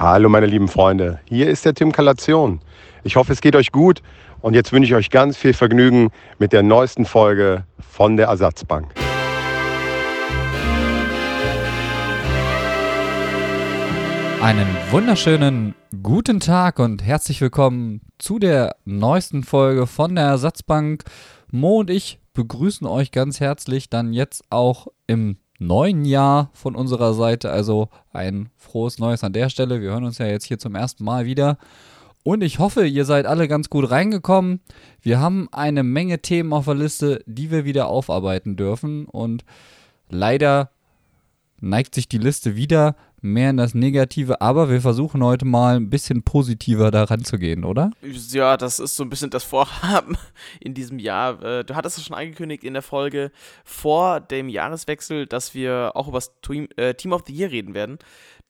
[0.00, 2.60] Hallo meine lieben Freunde, hier ist der Tim Kalation.
[3.02, 4.00] Ich hoffe, es geht euch gut
[4.40, 8.94] und jetzt wünsche ich euch ganz viel Vergnügen mit der neuesten Folge von der Ersatzbank.
[14.40, 21.02] Einen wunderschönen guten Tag und herzlich willkommen zu der neuesten Folge von der Ersatzbank.
[21.50, 27.14] Mo und ich begrüßen euch ganz herzlich dann jetzt auch im neuen Jahr von unserer
[27.14, 27.50] Seite.
[27.50, 29.80] Also ein frohes Neues an der Stelle.
[29.80, 31.58] Wir hören uns ja jetzt hier zum ersten Mal wieder.
[32.24, 34.60] Und ich hoffe, ihr seid alle ganz gut reingekommen.
[35.00, 39.06] Wir haben eine Menge Themen auf der Liste, die wir wieder aufarbeiten dürfen.
[39.06, 39.44] Und
[40.08, 40.70] leider
[41.60, 45.90] neigt sich die Liste wieder mehr in das Negative, aber wir versuchen heute mal ein
[45.90, 47.90] bisschen positiver daran zu gehen, oder?
[48.02, 50.16] Ja, das ist so ein bisschen das Vorhaben
[50.60, 51.42] in diesem Jahr.
[51.42, 53.30] Äh, du hattest es schon angekündigt in der Folge
[53.64, 57.74] vor dem Jahreswechsel, dass wir auch über das Team, äh, Team of the Year reden
[57.74, 57.98] werden.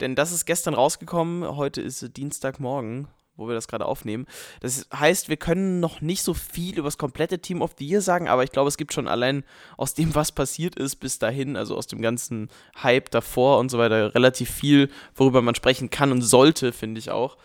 [0.00, 4.26] Denn das ist gestern rausgekommen, heute ist Dienstagmorgen wo wir das gerade aufnehmen.
[4.60, 8.02] Das heißt, wir können noch nicht so viel über das komplette Team of the Year
[8.02, 9.44] sagen, aber ich glaube, es gibt schon allein
[9.76, 12.50] aus dem, was passiert ist bis dahin, also aus dem ganzen
[12.82, 17.10] Hype davor und so weiter, relativ viel, worüber man sprechen kann und sollte, finde ich
[17.10, 17.38] auch.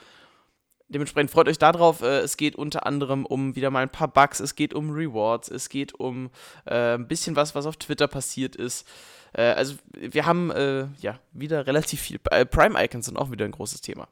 [0.90, 2.02] Dementsprechend freut euch darauf.
[2.02, 5.50] Äh, es geht unter anderem um wieder mal ein paar Bugs, es geht um Rewards,
[5.50, 6.30] es geht um
[6.66, 8.88] äh, ein bisschen was, was auf Twitter passiert ist.
[9.34, 12.20] Äh, also wir haben äh, ja wieder relativ viel.
[12.30, 14.08] Äh, Prime-Icons sind auch wieder ein großes Thema.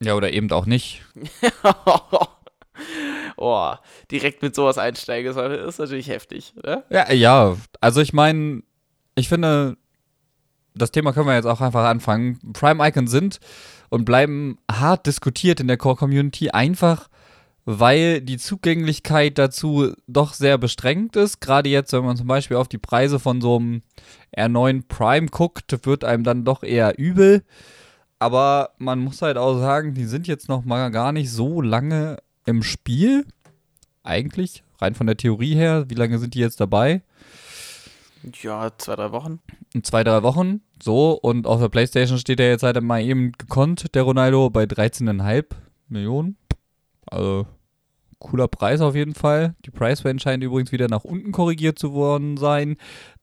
[0.00, 1.02] Ja, oder eben auch nicht.
[3.36, 3.72] oh,
[4.10, 6.84] direkt mit sowas einsteigen, ist natürlich heftig, oder?
[6.90, 7.56] Ja, ja.
[7.80, 8.62] Also ich meine,
[9.16, 9.76] ich finde,
[10.74, 12.38] das Thema können wir jetzt auch einfach anfangen.
[12.52, 13.40] Prime Icons sind
[13.88, 17.08] und bleiben hart diskutiert in der Core-Community, einfach
[17.70, 21.42] weil die Zugänglichkeit dazu doch sehr beschränkt ist.
[21.42, 23.82] Gerade jetzt, wenn man zum Beispiel auf die Preise von so einem
[24.34, 27.44] R9 Prime guckt, wird einem dann doch eher übel.
[28.18, 32.18] Aber man muss halt auch sagen, die sind jetzt noch mal gar nicht so lange
[32.46, 33.26] im Spiel.
[34.02, 35.84] Eigentlich, rein von der Theorie her.
[35.88, 37.02] Wie lange sind die jetzt dabei?
[38.42, 39.40] Ja, zwei, drei Wochen.
[39.82, 40.62] Zwei, drei Wochen.
[40.82, 44.64] So, und auf der Playstation steht er jetzt halt mal eben gekonnt, der Ronaldo, bei
[44.64, 45.46] 13,5
[45.88, 46.36] Millionen.
[47.06, 47.46] Also
[48.18, 49.54] cooler Preis auf jeden Fall.
[49.64, 52.76] Die Price Range scheint übrigens wieder nach unten korrigiert zu worden sein.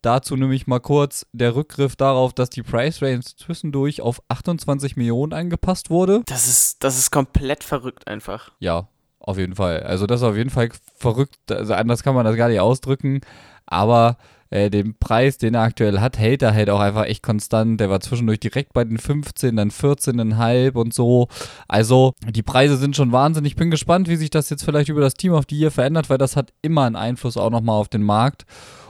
[0.06, 5.34] Dazu nämlich mal kurz der Rückgriff darauf, dass die Price Range zwischendurch auf 28 Millionen
[5.34, 6.22] angepasst wurde.
[6.28, 8.52] Das ist, das ist komplett verrückt einfach.
[8.60, 9.82] Ja, auf jeden Fall.
[9.82, 11.38] Also das ist auf jeden Fall verrückt.
[11.50, 13.22] Also anders kann man das gar nicht ausdrücken.
[13.66, 14.18] Aber
[14.52, 17.80] äh, den Preis, den er aktuell hat, hält er halt auch einfach echt konstant.
[17.80, 21.30] Der war zwischendurch direkt bei den 15, dann 14,5 und so.
[21.68, 23.46] Also die Preise sind schon Wahnsinn.
[23.46, 26.12] Ich bin gespannt, wie sich das jetzt vielleicht über das Team auf die hier verändert,
[26.12, 28.46] weil das hat immer einen Einfluss auch nochmal auf den Markt.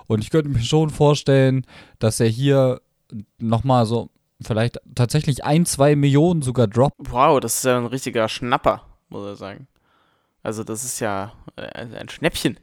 [0.08, 1.66] Und ich könnte mir schon vorstellen,
[2.00, 2.82] dass er hier
[3.38, 4.10] nochmal so
[4.42, 6.96] vielleicht tatsächlich ein, zwei Millionen sogar droppt.
[6.98, 9.68] Wow, das ist ja ein richtiger Schnapper, muss er sagen.
[10.44, 11.62] Also das ist ja äh,
[11.96, 12.60] ein Schnäppchen.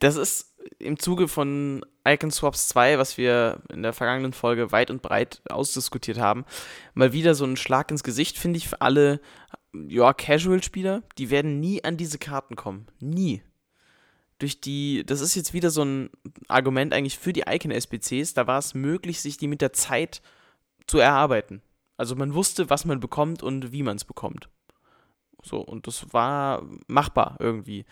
[0.00, 4.90] Das ist im Zuge von Icon Swaps 2, was wir in der vergangenen Folge weit
[4.90, 6.44] und breit ausdiskutiert haben,
[6.94, 9.20] mal wieder so ein Schlag ins Gesicht, finde ich, für alle
[9.72, 11.02] ja, Casual-Spieler.
[11.18, 12.86] Die werden nie an diese Karten kommen.
[13.00, 13.42] Nie.
[14.38, 16.10] Durch die, das ist jetzt wieder so ein
[16.46, 20.22] Argument eigentlich für die Icon-SBCs, da war es möglich, sich die mit der Zeit
[20.86, 21.60] zu erarbeiten.
[21.96, 24.48] Also man wusste, was man bekommt und wie man es bekommt.
[25.42, 27.84] So, und das war machbar irgendwie.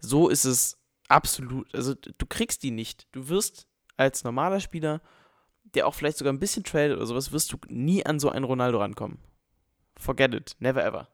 [0.00, 3.06] So ist es absolut, also du kriegst die nicht.
[3.12, 5.00] Du wirst als normaler Spieler,
[5.74, 8.44] der auch vielleicht sogar ein bisschen tradet oder sowas, wirst du nie an so einen
[8.44, 9.18] Ronaldo rankommen.
[9.96, 11.08] Forget it, never ever.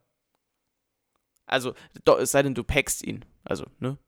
[1.46, 1.74] Also,
[2.18, 3.24] es sei denn, du packst ihn.
[3.44, 3.98] Also, ne?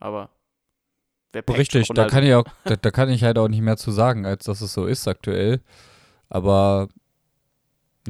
[0.00, 0.30] Aber
[1.32, 3.90] wer Richtig, da kann ich auch, da, da kann ich halt auch nicht mehr zu
[3.90, 5.60] sagen, als dass es so ist aktuell.
[6.28, 6.88] Aber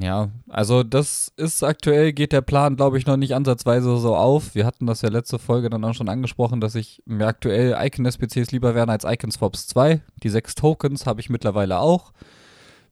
[0.01, 4.55] ja, also das ist aktuell, geht der Plan, glaube ich, noch nicht ansatzweise so auf.
[4.55, 8.53] Wir hatten das ja letzte Folge dann auch schon angesprochen, dass ich mir aktuell Icon-SPCs
[8.53, 10.01] lieber wären als Icon Swaps 2.
[10.23, 12.13] Die sechs Tokens habe ich mittlerweile auch.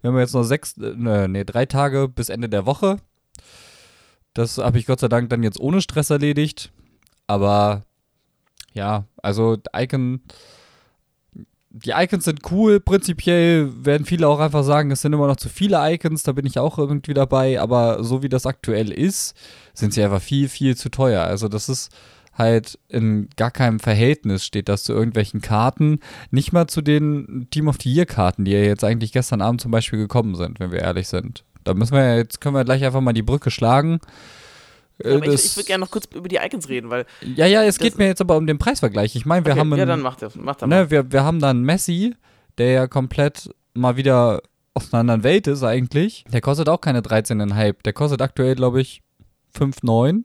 [0.00, 2.96] Wir haben jetzt noch sechs, äh, nee, drei Tage bis Ende der Woche.
[4.34, 6.72] Das habe ich Gott sei Dank dann jetzt ohne Stress erledigt.
[7.28, 7.82] Aber
[8.76, 10.20] ja, also Icon
[11.84, 12.81] die Icons sind cool.
[12.81, 16.23] Prinzipiell werden viele auch einfach sagen, es sind immer noch zu viele Icons.
[16.23, 17.61] Da bin ich auch irgendwie dabei.
[17.61, 19.37] Aber so wie das aktuell ist,
[19.75, 21.25] sind sie einfach viel, viel zu teuer.
[21.25, 21.90] Also, das ist
[22.32, 26.00] halt in gar keinem Verhältnis steht das zu irgendwelchen Karten.
[26.31, 29.61] Nicht mal zu den Team of the Year Karten, die ja jetzt eigentlich gestern Abend
[29.61, 31.44] zum Beispiel gekommen sind, wenn wir ehrlich sind.
[31.64, 34.00] Da müssen wir jetzt können wir gleich einfach mal die Brücke schlagen.
[35.02, 37.04] Ja, ich, ich würde gerne noch kurz über die Icons reden, weil.
[37.22, 39.14] Ja, ja, es geht mir jetzt aber um den Preisvergleich.
[39.14, 39.72] Ich meine, wir okay, haben.
[39.72, 40.31] Einen, ja, dann macht er.
[40.37, 42.14] Macht er ne, wir, wir haben dann Messi,
[42.58, 44.40] der ja komplett mal wieder
[44.75, 46.25] aus einer anderen Welt ist eigentlich.
[46.32, 47.82] Der kostet auch keine 13,5.
[47.84, 49.02] Der kostet aktuell, glaube ich,
[49.58, 50.25] 5,9.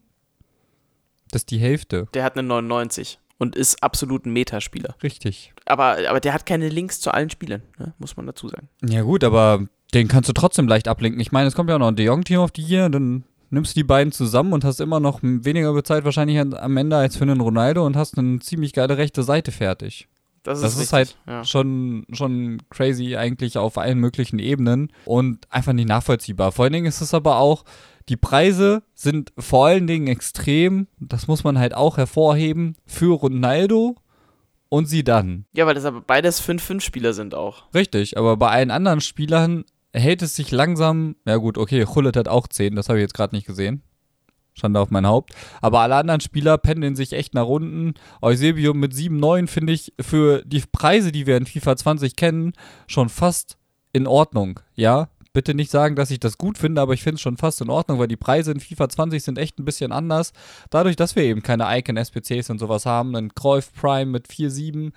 [1.30, 2.08] Das ist die Hälfte.
[2.14, 4.94] Der hat eine 99 und ist absolut ein Metaspieler.
[5.02, 5.52] Richtig.
[5.64, 7.94] Aber, aber der hat keine Links zu allen Spielen, ne?
[7.98, 8.68] muss man dazu sagen.
[8.86, 11.20] Ja, gut, aber den kannst du trotzdem leicht ablenken.
[11.20, 13.24] Ich meine, es kommt ja auch noch ein De Jong Team auf die hier, dann
[13.52, 17.16] nimmst du die beiden zusammen und hast immer noch weniger bezahlt wahrscheinlich am Ende als
[17.16, 20.08] für einen Ronaldo und hast eine ziemlich geile rechte Seite fertig.
[20.42, 21.44] Das ist, das ist halt ja.
[21.44, 26.50] schon, schon crazy eigentlich auf allen möglichen Ebenen und einfach nicht nachvollziehbar.
[26.50, 27.64] Vor allen Dingen ist es aber auch,
[28.08, 33.94] die Preise sind vor allen Dingen extrem, das muss man halt auch hervorheben, für Ronaldo
[34.68, 35.44] und sie dann.
[35.52, 37.72] Ja, weil das aber beides 5-5-Spieler sind auch.
[37.74, 42.28] Richtig, aber bei allen anderen Spielern hält es sich langsam, ja gut, okay, Hullet hat
[42.28, 43.82] auch 10, das habe ich jetzt gerade nicht gesehen.
[44.54, 45.34] Schande auf mein Haupt.
[45.60, 47.94] Aber alle anderen Spieler pendeln sich echt nach unten.
[48.20, 52.52] Eusebio mit 7-9 finde ich für die Preise, die wir in FIFA 20 kennen,
[52.86, 53.56] schon fast
[53.94, 54.60] in Ordnung.
[54.74, 57.60] Ja, bitte nicht sagen, dass ich das gut finde, aber ich finde es schon fast
[57.60, 60.32] in Ordnung, weil die Preise in FIFA 20 sind echt ein bisschen anders.
[60.70, 64.92] Dadurch, dass wir eben keine Icon-SPCs und sowas haben, einen Cruyff Prime mit 4-7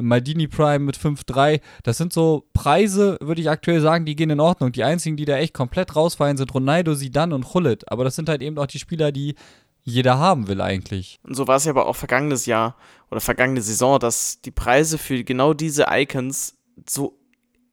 [0.00, 1.60] Maldini Prime mit 5,3.
[1.82, 4.72] Das sind so Preise, würde ich aktuell sagen, die gehen in Ordnung.
[4.72, 7.90] Die einzigen, die da echt komplett rausfallen, sind Ronaldo, Zidane und Hullet.
[7.90, 9.34] Aber das sind halt eben auch die Spieler, die
[9.82, 11.18] jeder haben will eigentlich.
[11.22, 12.76] Und so war es ja aber auch vergangenes Jahr
[13.10, 16.56] oder vergangene Saison, dass die Preise für genau diese Icons
[16.88, 17.18] so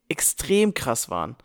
[0.09, 1.35] extrem krass waren.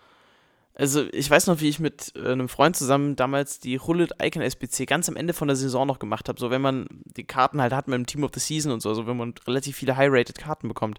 [0.82, 4.42] Also ich weiß noch, wie ich mit äh, einem Freund zusammen damals die Hullet Icon
[4.42, 6.40] SBC ganz am Ende von der Saison noch gemacht habe.
[6.40, 8.88] So wenn man die Karten halt hat mit dem Team of the Season und so,
[8.88, 10.98] also wenn man relativ viele High-Rated Karten bekommt.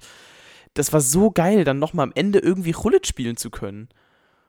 [0.73, 3.89] Das war so geil, dann nochmal am Ende irgendwie Hullet spielen zu können.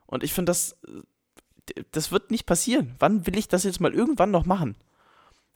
[0.07, 2.95] Und ich finde, das, äh, das wird nicht passieren.
[3.01, 4.77] Wann will ich das jetzt mal irgendwann noch machen?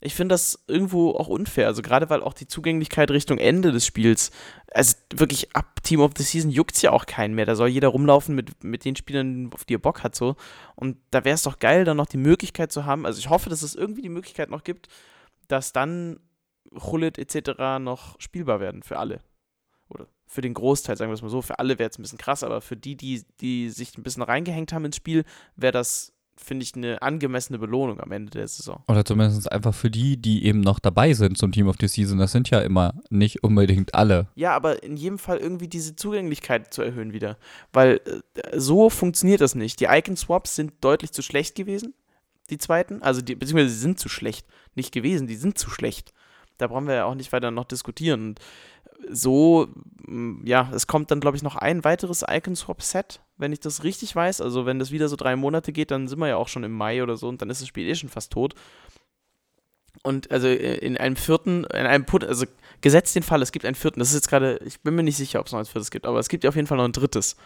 [0.01, 1.67] Ich finde das irgendwo auch unfair.
[1.67, 4.31] Also gerade weil auch die Zugänglichkeit Richtung Ende des Spiels,
[4.73, 7.47] also wirklich ab Team of the Season juckt es ja auch keinen mehr.
[7.47, 10.37] Da soll jeder rumlaufen mit, mit den Spielern, auf die er Bock hat so.
[10.77, 13.07] Und da wäre es doch geil, dann noch die Möglichkeit zu haben.
[13.07, 14.89] Also ich hoffe, dass es irgendwie die Möglichkeit noch gibt,
[15.49, 16.21] dass dann
[16.75, 17.81] Hullet etc.
[17.81, 19.21] noch spielbar werden für alle.
[19.89, 21.43] Oder für den Großteil, sagen wir es mal so.
[21.43, 24.23] Für alle wäre es ein bisschen krass, aber für die, die, die sich ein bisschen
[24.23, 25.25] reingehängt haben ins Spiel,
[25.57, 28.83] wäre das finde ich, eine angemessene Belohnung am Ende der Saison.
[28.89, 32.19] Oder zumindest einfach für die, die eben noch dabei sind zum Team of the Season.
[32.19, 34.29] Das sind ja immer nicht unbedingt alle.
[34.35, 37.37] Ja, aber in jedem Fall irgendwie diese Zugänglichkeit zu erhöhen wieder.
[37.73, 38.01] Weil
[38.35, 39.81] äh, so funktioniert das nicht.
[39.81, 41.95] Die Icon-Swaps sind deutlich zu schlecht gewesen,
[42.51, 43.03] die zweiten.
[43.03, 44.47] Also, die, beziehungsweise sie sind zu schlecht.
[44.75, 46.13] Nicht gewesen, die sind zu schlecht.
[46.57, 48.31] Da brauchen wir ja auch nicht weiter noch diskutieren.
[48.31, 48.41] Und
[49.09, 49.69] so,
[50.07, 54.15] mm, ja, es kommt dann, glaube ich, noch ein weiteres Icon-Swap-Set, wenn ich das richtig
[54.15, 54.41] weiß.
[54.41, 56.73] Also, wenn das wieder so drei Monate geht, dann sind wir ja auch schon im
[56.73, 58.55] Mai oder so und dann ist das Spiel eh schon fast tot.
[60.03, 62.47] Und also in einem vierten, in einem Put, also
[62.81, 65.17] gesetzt den Fall, es gibt einen vierten, das ist jetzt gerade, ich bin mir nicht
[65.17, 66.85] sicher, ob es noch ein viertes gibt, aber es gibt ja auf jeden Fall noch
[66.85, 67.37] ein drittes.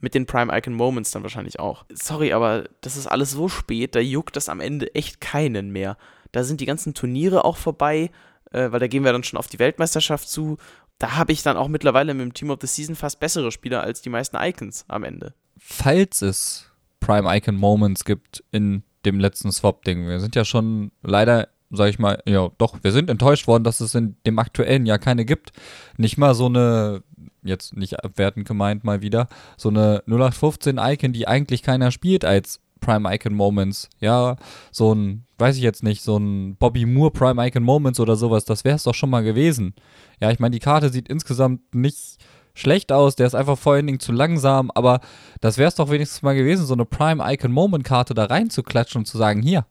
[0.00, 1.84] Mit den Prime Icon Moments dann wahrscheinlich auch.
[1.92, 5.96] Sorry, aber das ist alles so spät, da juckt das am Ende echt keinen mehr.
[6.30, 8.12] Da sind die ganzen Turniere auch vorbei,
[8.52, 10.56] äh, weil da gehen wir dann schon auf die Weltmeisterschaft zu
[10.98, 13.82] da habe ich dann auch mittlerweile mit dem Team of the Season fast bessere Spieler
[13.82, 15.34] als die meisten Icons am Ende.
[15.56, 20.08] Falls es Prime Icon Moments gibt in dem letzten Swap-Ding.
[20.08, 23.80] Wir sind ja schon leider, sag ich mal, ja, doch, wir sind enttäuscht worden, dass
[23.80, 25.52] es in dem aktuellen Jahr keine gibt.
[25.96, 27.02] Nicht mal so eine,
[27.42, 32.60] jetzt nicht abwertend gemeint mal wieder, so eine 0815 Icon, die eigentlich keiner spielt als
[32.80, 33.88] Prime Icon Moments.
[34.00, 34.36] Ja,
[34.70, 38.44] so ein, weiß ich jetzt nicht, so ein Bobby Moore Prime Icon Moments oder sowas,
[38.44, 39.74] das wäre es doch schon mal gewesen.
[40.20, 42.18] Ja, ich meine, die Karte sieht insgesamt nicht
[42.54, 45.00] schlecht aus, der ist einfach vor allen Dingen zu langsam, aber
[45.40, 49.00] das wäre es doch wenigstens mal gewesen, so eine Prime Icon Moment Karte da reinzuklatschen
[49.00, 49.64] und zu sagen, hier,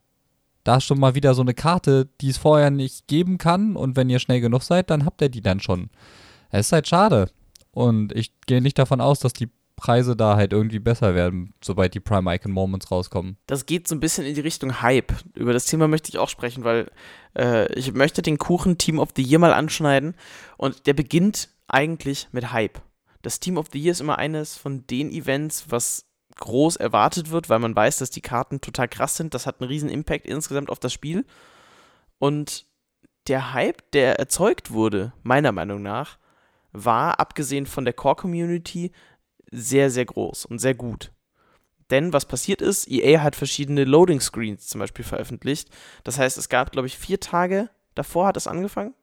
[0.64, 3.96] da ist schon mal wieder so eine Karte, die es vorher nicht geben kann und
[3.96, 5.90] wenn ihr schnell genug seid, dann habt ihr die dann schon.
[6.50, 7.30] Es ist halt schade.
[7.72, 11.94] Und ich gehe nicht davon aus, dass die Preise da halt irgendwie besser werden, sobald
[11.94, 13.38] die Prime Icon Moments rauskommen.
[13.46, 15.14] Das geht so ein bisschen in die Richtung Hype.
[15.36, 16.92] Über das Thema möchte ich auch sprechen, weil
[17.38, 20.16] äh, ich möchte den Kuchen Team of the Year mal anschneiden
[20.58, 22.82] und der beginnt eigentlich mit Hype.
[23.22, 26.06] Das Team of the Year ist immer eines von den Events, was
[26.38, 29.34] groß erwartet wird, weil man weiß, dass die Karten total krass sind.
[29.34, 31.24] Das hat einen riesen Impact insgesamt auf das Spiel.
[32.18, 32.66] Und
[33.28, 36.18] der Hype, der erzeugt wurde, meiner Meinung nach,
[36.72, 38.92] war, abgesehen von der Core-Community,
[39.52, 41.12] sehr, sehr groß und sehr gut.
[41.90, 45.70] Denn was passiert ist, EA hat verschiedene Loading Screens zum Beispiel veröffentlicht.
[46.04, 48.94] Das heißt, es gab, glaube ich, vier Tage davor hat es angefangen.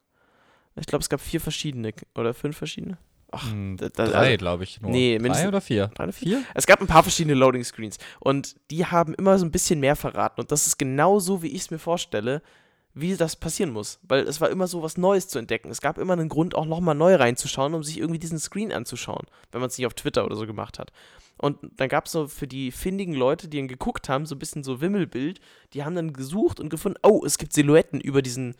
[0.76, 2.98] Ich glaube, es gab vier verschiedene oder fünf verschiedene.
[3.30, 4.80] Ach, hm, da, da, drei, also, glaube ich.
[4.80, 4.90] Nur.
[4.90, 5.88] Nee, drei oder vier?
[5.88, 6.42] Drei oder vier?
[6.54, 9.96] Es gab ein paar verschiedene Loading Screens und die haben immer so ein bisschen mehr
[9.96, 10.40] verraten.
[10.40, 12.42] Und das ist genau so, wie ich es mir vorstelle,
[12.94, 13.98] wie das passieren muss.
[14.02, 15.70] Weil es war immer so was Neues zu entdecken.
[15.70, 19.26] Es gab immer einen Grund, auch nochmal neu reinzuschauen, um sich irgendwie diesen Screen anzuschauen,
[19.52, 20.92] wenn man es nicht auf Twitter oder so gemacht hat.
[21.36, 24.38] Und dann gab es so für die findigen Leute, die ihn geguckt haben, so ein
[24.38, 25.40] bisschen so Wimmelbild,
[25.72, 28.54] die haben dann gesucht und gefunden, oh, es gibt Silhouetten über diesen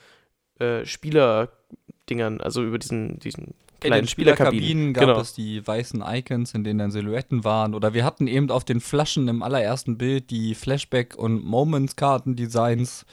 [0.59, 5.21] äh, Spieler-Dingern, also über diesen, diesen kleinen in den Spielerkabinen gab genau.
[5.21, 7.75] es die weißen Icons, in denen dann Silhouetten waren.
[7.75, 13.07] Oder wir hatten eben auf den Flaschen im allerersten Bild die Flashback- und Moments-Karten-Designs.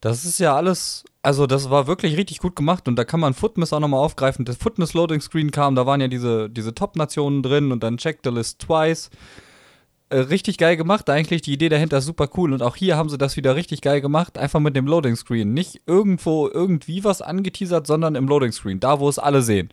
[0.00, 3.34] Das ist ja alles, also das war wirklich richtig gut gemacht und da kann man
[3.34, 4.44] Footmiss auch nochmal aufgreifen.
[4.44, 8.20] Das Footmiss Loading Screen kam, da waren ja diese, diese Top-Nationen drin und dann Check
[8.22, 9.10] the List Twice.
[10.10, 13.08] Äh, richtig geil gemacht, eigentlich die Idee dahinter ist super cool und auch hier haben
[13.10, 15.52] sie das wieder richtig geil gemacht, einfach mit dem Loading Screen.
[15.52, 19.70] Nicht irgendwo irgendwie was angeteasert, sondern im Loading Screen, da wo es alle sehen.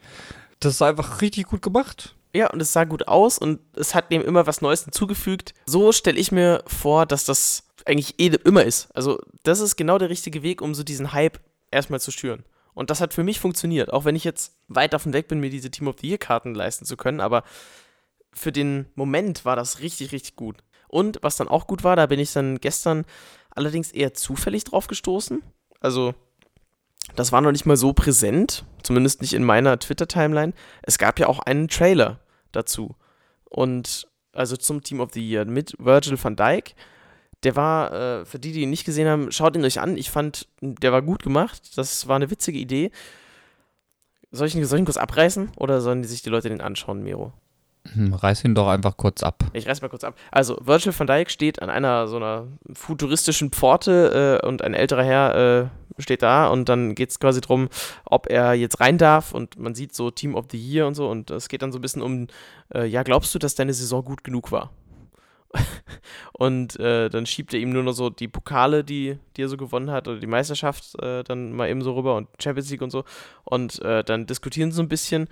[0.59, 2.15] Das ist einfach richtig gut gemacht.
[2.35, 5.53] Ja, und es sah gut aus und es hat dem immer was Neues hinzugefügt.
[5.67, 8.89] So stelle ich mir vor, dass das eigentlich eh immer ist.
[8.93, 11.39] Also, das ist genau der richtige Weg, um so diesen Hype
[11.71, 12.43] erstmal zu schüren.
[12.73, 15.49] Und das hat für mich funktioniert, auch wenn ich jetzt weit davon weg bin, mir
[15.49, 17.43] diese Team of the Year Karten leisten zu können, aber
[18.33, 20.57] für den Moment war das richtig, richtig gut.
[20.89, 23.05] Und was dann auch gut war, da bin ich dann gestern
[23.49, 25.41] allerdings eher zufällig drauf gestoßen.
[25.79, 26.13] Also,
[27.15, 30.51] das war noch nicht mal so präsent, zumindest nicht in meiner Twitter-Timeline.
[30.81, 32.19] Es gab ja auch einen Trailer
[32.55, 32.95] dazu.
[33.45, 36.75] Und also zum Team of the Year mit Virgil van Dijk.
[37.43, 39.97] Der war, äh, für die, die ihn nicht gesehen haben, schaut ihn euch an.
[39.97, 41.77] Ich fand, der war gut gemacht.
[41.77, 42.91] Das war eine witzige Idee.
[44.31, 46.61] Soll ich ihn, soll ich ihn kurz abreißen oder sollen die sich die Leute den
[46.61, 47.33] anschauen, Miro?
[47.93, 49.43] Hm, reiß ihn doch einfach kurz ab.
[49.53, 50.15] Ich reiß mal kurz ab.
[50.31, 55.03] Also, Virgil van Dijk steht an einer so einer futuristischen Pforte äh, und ein älterer
[55.03, 55.67] Herr äh,
[55.99, 57.69] steht da und dann geht es quasi darum,
[58.05, 61.09] ob er jetzt rein darf und man sieht so Team of the Year und so
[61.09, 62.27] und es geht dann so ein bisschen um,
[62.73, 64.71] äh, ja, glaubst du, dass deine Saison gut genug war?
[66.33, 69.57] und äh, dann schiebt er ihm nur noch so die Pokale, die, die er so
[69.57, 72.91] gewonnen hat, oder die Meisterschaft äh, dann mal eben so rüber und Champions League und
[72.91, 73.03] so.
[73.43, 75.27] Und äh, dann diskutieren sie so ein bisschen,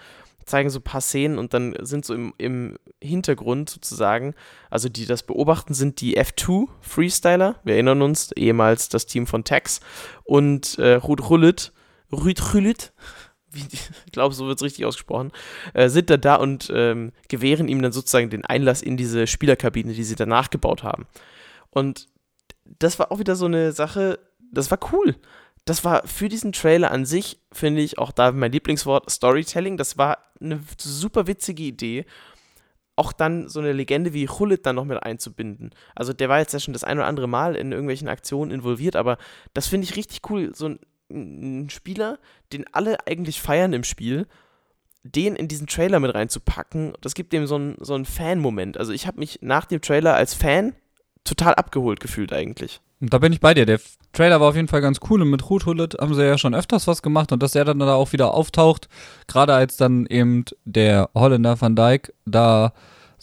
[0.45, 4.33] zeigen so ein paar Szenen und dann sind so im, im Hintergrund sozusagen,
[4.69, 7.59] also die das beobachten, sind die F2 Freestyler.
[7.63, 9.81] Wir erinnern uns, ehemals das Team von Tex
[10.23, 11.71] und äh, Ruud Rullit,
[12.11, 12.93] Ruud Rullit,
[13.53, 15.31] ich glaube, so wird es richtig ausgesprochen,
[15.73, 19.93] äh, sind dann da und ähm, gewähren ihm dann sozusagen den Einlass in diese Spielerkabine,
[19.93, 21.05] die sie danach gebaut haben.
[21.69, 22.07] Und
[22.79, 24.19] das war auch wieder so eine Sache,
[24.51, 25.15] das war cool.
[25.65, 29.97] Das war für diesen Trailer an sich, finde ich, auch da mein Lieblingswort, Storytelling, das
[29.97, 32.05] war eine super witzige Idee.
[32.95, 35.71] Auch dann so eine Legende wie Hullet dann noch mit einzubinden.
[35.95, 38.95] Also der war jetzt ja schon das ein oder andere Mal in irgendwelchen Aktionen involviert,
[38.95, 39.17] aber
[39.53, 40.53] das finde ich richtig cool.
[40.53, 40.79] So ein
[41.13, 42.19] einen Spieler,
[42.51, 44.27] den alle eigentlich feiern im Spiel,
[45.03, 48.77] den in diesen Trailer mit reinzupacken, das gibt dem so einen, so einen Fan-Moment.
[48.77, 50.75] Also ich habe mich nach dem Trailer als Fan
[51.23, 52.81] total abgeholt gefühlt eigentlich.
[52.99, 53.65] Da bin ich bei dir.
[53.65, 53.79] Der
[54.13, 56.55] Trailer war auf jeden Fall ganz cool und mit Ruth Hullet haben sie ja schon
[56.55, 58.87] öfters was gemacht und dass er dann da auch wieder auftaucht,
[59.27, 62.73] gerade als dann eben der Holländer Van Dijk da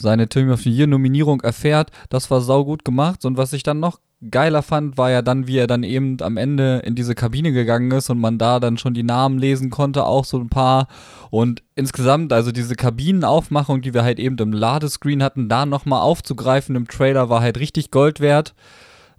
[0.00, 3.80] seine Team of the Year Nominierung erfährt, das war saugut gemacht und was ich dann
[3.80, 7.52] noch geiler fand, war ja dann, wie er dann eben am Ende in diese Kabine
[7.52, 10.88] gegangen ist und man da dann schon die Namen lesen konnte, auch so ein paar.
[11.30, 16.76] Und insgesamt, also diese Kabinenaufmachung, die wir halt eben im Ladescreen hatten, da nochmal aufzugreifen
[16.76, 18.54] im Trailer, war halt richtig Gold wert,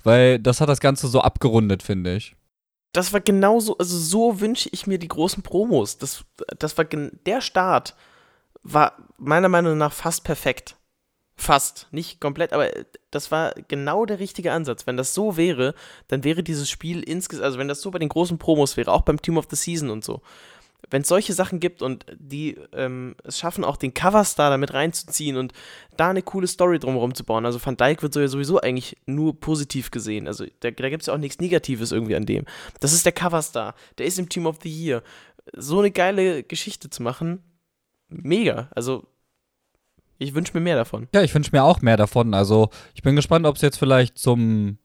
[0.04, 2.36] weil das hat das Ganze so abgerundet, finde ich.
[2.94, 5.98] Das war genauso, also so wünsche ich mir die großen Promos.
[5.98, 6.26] Das,
[6.60, 7.96] das war der Start
[8.64, 10.78] war meiner Meinung nach fast perfekt.
[11.36, 12.70] Fast, nicht komplett, aber
[13.10, 14.86] das war genau der richtige Ansatz.
[14.86, 15.74] Wenn das so wäre,
[16.08, 19.02] dann wäre dieses Spiel insgesamt, also wenn das so bei den großen Promos wäre, auch
[19.02, 20.22] beim Team of the Season und so,
[20.90, 25.38] wenn es solche Sachen gibt und die ähm, es schaffen, auch den Coverstar damit reinzuziehen
[25.38, 25.54] und
[25.98, 27.46] da eine coole Story drumherum zu bauen.
[27.46, 30.28] Also Van Dyke wird sowieso eigentlich nur positiv gesehen.
[30.28, 32.46] Also da, da gibt es ja auch nichts Negatives irgendwie an dem.
[32.80, 35.04] Das ist der Coverstar, der ist im Team of the Year.
[35.54, 37.44] So eine geile Geschichte zu machen,
[38.12, 38.70] mega.
[38.72, 39.08] Also
[40.22, 41.08] ich wünsche mir mehr davon.
[41.16, 42.36] Ja, ich wünsche mir auch mehr davon.
[42.36, 44.78] Also ich bin gespannt, ob es jetzt vielleicht zum,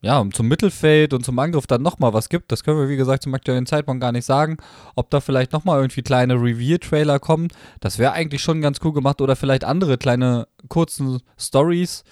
[0.00, 2.50] ja, zum Mittelfeld und zum Angriff dann nochmal was gibt.
[2.50, 4.56] Das können wir, wie gesagt, zum aktuellen Zeitpunkt gar nicht sagen.
[4.96, 7.46] Ob da vielleicht nochmal irgendwie kleine Reveal-Trailer kommen,
[7.78, 9.20] das wäre eigentlich schon ganz cool gemacht.
[9.20, 12.02] Oder vielleicht andere kleine kurzen Stories.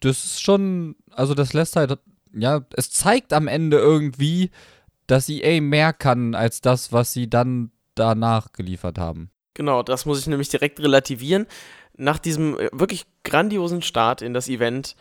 [0.00, 1.98] Das ist schon, also das lässt halt,
[2.34, 4.50] ja, es zeigt am Ende irgendwie,
[5.06, 9.30] dass EA mehr kann als das, was sie dann danach geliefert haben.
[9.56, 11.46] Genau, das muss ich nämlich direkt relativieren.
[11.96, 14.96] Nach diesem äh, wirklich grandiosen Start in das Event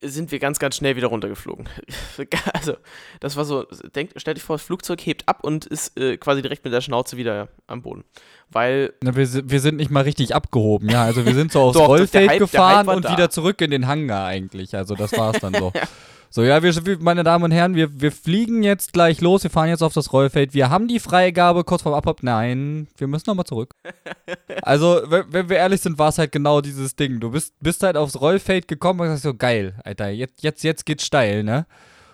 [0.00, 1.68] sind wir ganz, ganz schnell wieder runtergeflogen.
[2.54, 2.76] also,
[3.18, 6.40] das war so, denk, stell dich vor, das Flugzeug hebt ab und ist äh, quasi
[6.40, 8.04] direkt mit der Schnauze wieder am Boden.
[8.48, 8.94] Weil.
[9.02, 11.02] Na, wir, wir sind nicht mal richtig abgehoben, ja.
[11.02, 13.12] Also, wir sind so aufs Doch, Rollfeld Hype, gefahren und da.
[13.12, 14.76] wieder zurück in den Hangar eigentlich.
[14.76, 15.72] Also, das war es dann so.
[15.74, 15.82] ja.
[16.32, 19.68] So, ja, wir, meine Damen und Herren, wir, wir fliegen jetzt gleich los, wir fahren
[19.68, 22.22] jetzt auf das Rollfeld, wir haben die Freigabe kurz vorm Abhop.
[22.22, 23.74] Nein, wir müssen nochmal zurück.
[24.62, 27.18] also, wenn, wenn, wir ehrlich sind, war es halt genau dieses Ding.
[27.18, 30.86] Du bist, bist halt aufs Rollfeld gekommen und sagst so, geil, Alter, jetzt, jetzt, jetzt
[30.86, 31.66] geht's steil, ne?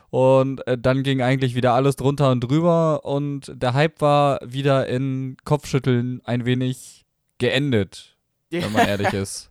[0.08, 4.86] Und äh, dann ging eigentlich wieder alles drunter und drüber und der Hype war wieder
[4.86, 7.04] in Kopfschütteln ein wenig
[7.36, 8.16] geendet,
[8.48, 9.50] wenn man ehrlich ist.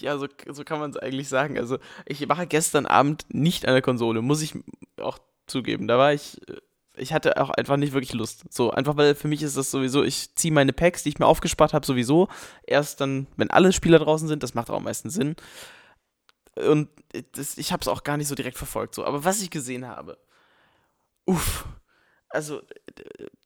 [0.00, 1.58] Ja, so, so kann man es eigentlich sagen.
[1.58, 4.54] Also, ich war gestern Abend nicht an der Konsole, muss ich
[4.98, 5.88] auch zugeben.
[5.88, 6.40] Da war ich,
[6.96, 8.44] ich hatte auch einfach nicht wirklich Lust.
[8.50, 11.26] So, einfach weil für mich ist das sowieso, ich ziehe meine Packs, die ich mir
[11.26, 12.28] aufgespart habe, sowieso
[12.66, 14.42] erst dann, wenn alle Spieler draußen sind.
[14.42, 15.36] Das macht auch am meisten Sinn.
[16.56, 16.88] Und
[17.32, 18.94] das, ich habe es auch gar nicht so direkt verfolgt.
[18.94, 19.04] So.
[19.04, 20.18] Aber was ich gesehen habe,
[21.24, 21.66] uff,
[22.28, 22.62] also,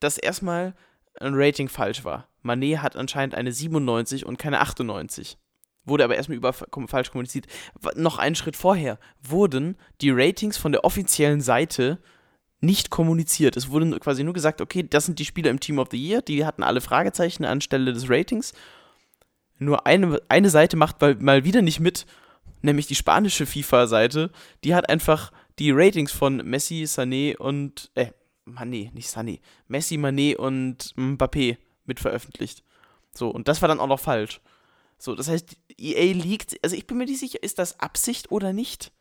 [0.00, 0.74] dass erstmal
[1.18, 2.28] ein Rating falsch war.
[2.42, 5.38] Manet hat anscheinend eine 97 und keine 98
[5.87, 7.47] wurde aber erstmal über falsch kommuniziert.
[7.95, 11.99] Noch einen Schritt vorher wurden die Ratings von der offiziellen Seite
[12.61, 13.57] nicht kommuniziert.
[13.57, 16.23] Es wurde quasi nur gesagt, okay, das sind die Spieler im Team of the Year,
[16.23, 18.52] die hatten alle Fragezeichen anstelle des Ratings.
[19.59, 22.07] Nur eine, eine Seite macht mal, mal wieder nicht mit,
[22.62, 24.31] nämlich die spanische FIFA-Seite.
[24.64, 28.09] Die hat einfach die Ratings von Messi, Sané und, äh,
[28.47, 32.62] Mané, nicht Sané, Messi, Mané und Mbappé mit veröffentlicht.
[33.12, 34.40] So, und das war dann auch noch falsch.
[34.98, 38.52] So, das heißt, EA liegt, also ich bin mir nicht sicher, ist das Absicht oder
[38.52, 38.92] nicht?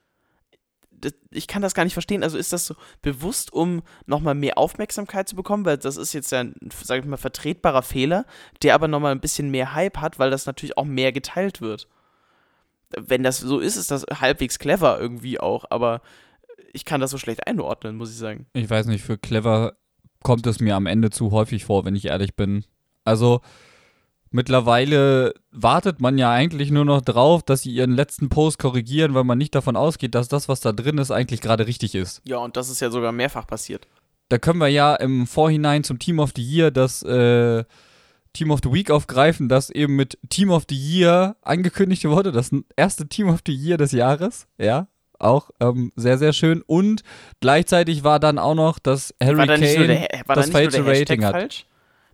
[1.29, 2.23] Ich kann das gar nicht verstehen.
[2.23, 6.31] Also ist das so bewusst, um nochmal mehr Aufmerksamkeit zu bekommen, weil das ist jetzt
[6.31, 8.25] ja ein, sag ich mal, vertretbarer Fehler,
[8.63, 11.87] der aber nochmal ein bisschen mehr Hype hat, weil das natürlich auch mehr geteilt wird.
[12.97, 16.01] Wenn das so ist, ist das halbwegs clever irgendwie auch, aber
[16.71, 18.47] ich kann das so schlecht einordnen, muss ich sagen.
[18.53, 19.77] Ich weiß nicht, für clever
[20.23, 22.65] kommt es mir am Ende zu häufig vor, wenn ich ehrlich bin.
[23.03, 23.41] Also,
[24.31, 29.23] Mittlerweile wartet man ja eigentlich nur noch drauf, dass sie ihren letzten Post korrigieren, weil
[29.23, 32.21] man nicht davon ausgeht, dass das, was da drin ist, eigentlich gerade richtig ist.
[32.25, 33.87] Ja, und das ist ja sogar mehrfach passiert.
[34.29, 37.63] Da können wir ja im Vorhinein zum Team of the Year das äh,
[38.33, 42.31] Team of the Week aufgreifen, das eben mit Team of the Year angekündigt wurde.
[42.31, 44.47] Das erste Team of the Year des Jahres.
[44.57, 44.87] Ja,
[45.19, 46.61] auch ähm, sehr, sehr schön.
[46.61, 47.03] Und
[47.39, 51.31] gleichzeitig war dann auch noch, dass Harry war Kane das falsche Rating hat.
[51.31, 51.65] Falsch?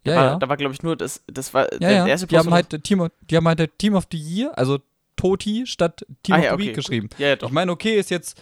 [0.03, 0.35] Da ja, war, ja.
[0.37, 2.07] da war glaube ich, nur das, das war ja, der, ja.
[2.07, 4.79] erste die haben, halt Team, die haben halt Team of the Year, also
[5.15, 7.09] Toti statt Team ah, of the okay, Week geschrieben.
[7.17, 7.49] Ja, ja, doch.
[7.49, 8.41] Ich meine, okay, ist jetzt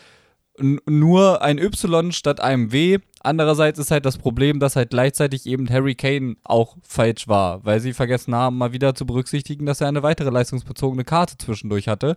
[0.61, 2.99] nur ein Y statt einem W.
[3.21, 7.81] Andererseits ist halt das Problem, dass halt gleichzeitig eben Harry Kane auch falsch war, weil
[7.81, 12.15] sie vergessen haben, mal wieder zu berücksichtigen, dass er eine weitere leistungsbezogene Karte zwischendurch hatte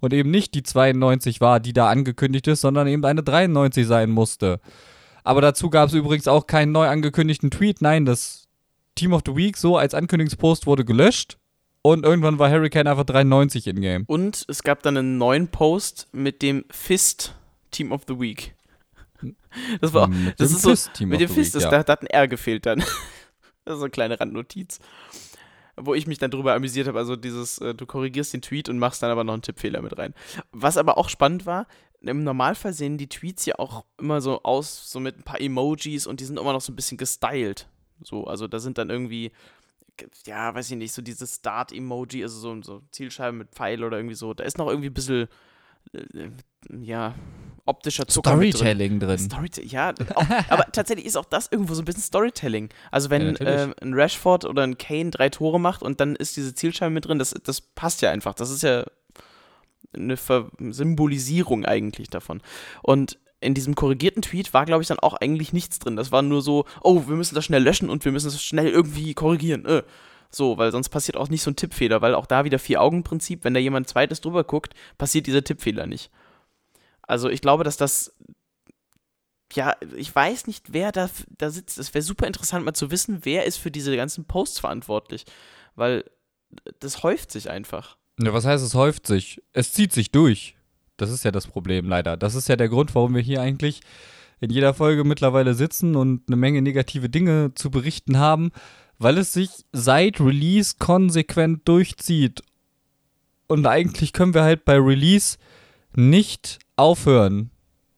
[0.00, 4.10] und eben nicht die 92 war, die da angekündigt ist, sondern eben eine 93 sein
[4.10, 4.60] musste.
[5.24, 7.82] Aber dazu gab es übrigens auch keinen neu angekündigten Tweet.
[7.82, 8.43] Nein, das
[8.94, 11.38] Team of the Week so als Ankündigungspost wurde gelöscht
[11.82, 14.04] und irgendwann war Hurricane einfach 93 in Game.
[14.06, 17.34] Und es gab dann einen neuen Post mit dem Fist
[17.70, 18.54] Team of the Week.
[19.80, 21.70] Das war auch, mit das ist so, Fist Team mit dem Fist, Week, ja.
[21.70, 22.82] da, da, hat ein R gefehlt dann.
[23.66, 24.78] Das ist so eine kleine Randnotiz.
[25.78, 28.78] Wo ich mich dann drüber amüsiert habe, also dieses, äh, du korrigierst den Tweet und
[28.78, 30.12] machst dann aber noch einen Tippfehler mit rein.
[30.52, 31.66] Was aber auch spannend war,
[32.02, 36.06] im Normalfall sehen die Tweets ja auch immer so aus, so mit ein paar Emojis
[36.06, 37.66] und die sind immer noch so ein bisschen gestylt.
[38.04, 39.32] So, also da sind dann irgendwie,
[40.26, 44.14] ja, weiß ich nicht, so dieses Start-Emoji, also so, so Zielscheibe mit Pfeil oder irgendwie
[44.14, 44.34] so.
[44.34, 45.28] Da ist noch irgendwie ein bisschen,
[45.92, 46.28] äh,
[46.80, 47.14] ja,
[47.66, 49.08] optischer Zucker Storytelling drin.
[49.08, 49.18] drin.
[49.18, 52.68] Storytelling, ja, auch, aber tatsächlich ist auch das irgendwo so ein bisschen Storytelling.
[52.90, 56.36] Also wenn ja, äh, ein Rashford oder ein Kane drei Tore macht und dann ist
[56.36, 58.34] diese Zielscheibe mit drin, das, das passt ja einfach.
[58.34, 58.84] Das ist ja
[59.94, 62.42] eine Ver Symbolisierung eigentlich davon.
[62.82, 65.96] Und in diesem korrigierten Tweet war, glaube ich, dann auch eigentlich nichts drin.
[65.96, 68.68] Das war nur so, oh, wir müssen das schnell löschen und wir müssen es schnell
[68.68, 69.64] irgendwie korrigieren.
[69.66, 69.82] Äh.
[70.30, 73.54] So, weil sonst passiert auch nicht so ein Tippfehler, weil auch da wieder Vier-Augen-Prinzip, wenn
[73.54, 76.10] da jemand zweites drüber guckt, passiert dieser Tippfehler nicht.
[77.02, 78.16] Also ich glaube, dass das,
[79.52, 81.78] ja, ich weiß nicht, wer da, da sitzt.
[81.78, 85.24] Es wäre super interessant mal zu wissen, wer ist für diese ganzen Posts verantwortlich,
[85.76, 86.04] weil
[86.80, 87.96] das häuft sich einfach.
[88.20, 89.42] Ja, was heißt, es häuft sich?
[89.52, 90.56] Es zieht sich durch.
[90.96, 92.16] Das ist ja das Problem leider.
[92.16, 93.80] Das ist ja der Grund, warum wir hier eigentlich
[94.40, 98.50] in jeder Folge mittlerweile sitzen und eine Menge negative Dinge zu berichten haben,
[98.98, 102.42] weil es sich seit Release konsequent durchzieht.
[103.46, 105.38] Und eigentlich können wir halt bei Release
[105.96, 107.50] nicht aufhören,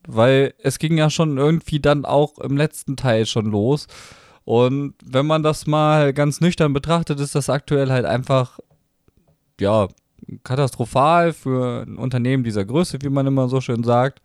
[0.07, 3.87] weil es ging ja schon irgendwie dann auch im letzten Teil schon los.
[4.45, 8.59] Und wenn man das mal ganz nüchtern betrachtet, ist das aktuell halt einfach,
[9.61, 9.89] ja,
[10.45, 14.23] katastrophal für ein Unternehmen dieser Größe, wie man immer so schön sagt.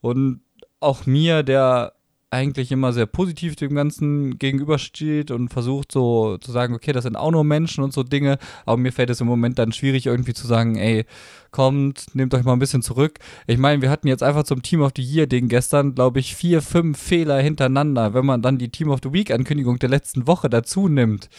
[0.00, 0.40] Und
[0.80, 1.92] auch mir, der
[2.30, 7.16] eigentlich immer sehr positiv dem Ganzen gegenübersteht und versucht so zu sagen, okay, das sind
[7.16, 8.38] auch nur Menschen und so Dinge.
[8.64, 11.06] Aber mir fällt es im Moment dann schwierig, irgendwie zu sagen, ey,
[11.52, 13.20] kommt, nehmt euch mal ein bisschen zurück.
[13.46, 16.62] Ich meine, wir hatten jetzt einfach zum Team of the Year-Ding gestern, glaube ich, vier,
[16.62, 20.88] fünf Fehler hintereinander, wenn man dann die Team of the Week-Ankündigung der letzten Woche dazu
[20.88, 21.30] nimmt.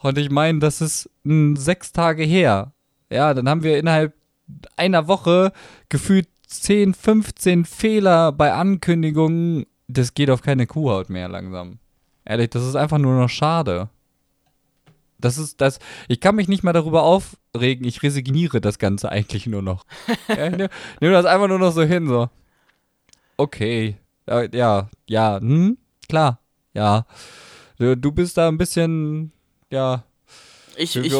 [0.00, 2.72] Und ich meine, das ist m, sechs Tage her.
[3.10, 4.14] Ja, dann haben wir innerhalb
[4.76, 5.52] einer Woche
[5.88, 9.66] gefühlt 10, 15 Fehler bei Ankündigungen.
[9.86, 11.78] Das geht auf keine Kuhhaut mehr langsam.
[12.24, 13.88] Ehrlich, das ist einfach nur noch schade.
[15.18, 15.78] Das ist das.
[16.06, 17.86] Ich kann mich nicht mal darüber aufregen.
[17.86, 19.84] Ich resigniere das Ganze eigentlich nur noch.
[20.28, 20.68] ja, nehm
[21.00, 22.28] das einfach nur noch so hin, so.
[23.36, 23.96] Okay.
[24.26, 26.40] Ja, ja, hm, klar.
[26.74, 27.06] Ja.
[27.78, 29.32] Du, du bist da ein bisschen,
[29.70, 30.04] ja.
[30.76, 31.12] Ich, ich,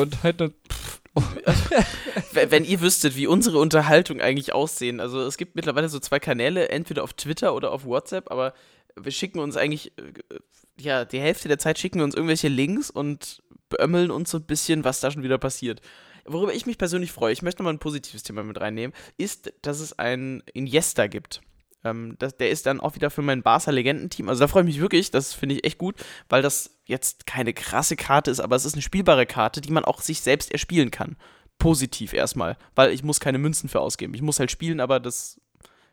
[2.32, 5.00] Wenn ihr wüsstet, wie unsere Unterhaltung eigentlich aussehen.
[5.00, 8.54] Also es gibt mittlerweile so zwei Kanäle, entweder auf Twitter oder auf WhatsApp, aber
[8.96, 10.38] wir schicken uns eigentlich, äh,
[10.80, 14.44] ja, die Hälfte der Zeit schicken wir uns irgendwelche Links und beömmeln uns so ein
[14.44, 15.80] bisschen, was da schon wieder passiert.
[16.24, 19.80] Worüber ich mich persönlich freue, ich möchte mal ein positives Thema mit reinnehmen, ist, dass
[19.80, 21.40] es ein Iniesta gibt.
[21.84, 24.28] Ähm, das, der ist dann auch wieder für mein Barca-Legendenteam.
[24.28, 25.96] Also da freue ich mich wirklich, das finde ich echt gut,
[26.28, 29.84] weil das jetzt keine krasse Karte ist, aber es ist eine spielbare Karte, die man
[29.84, 31.16] auch sich selbst erspielen kann.
[31.58, 34.14] Positiv erstmal, weil ich muss keine Münzen für ausgeben.
[34.14, 35.40] Ich muss halt spielen, aber das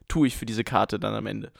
[0.07, 1.51] tue ich für diese Karte dann am Ende.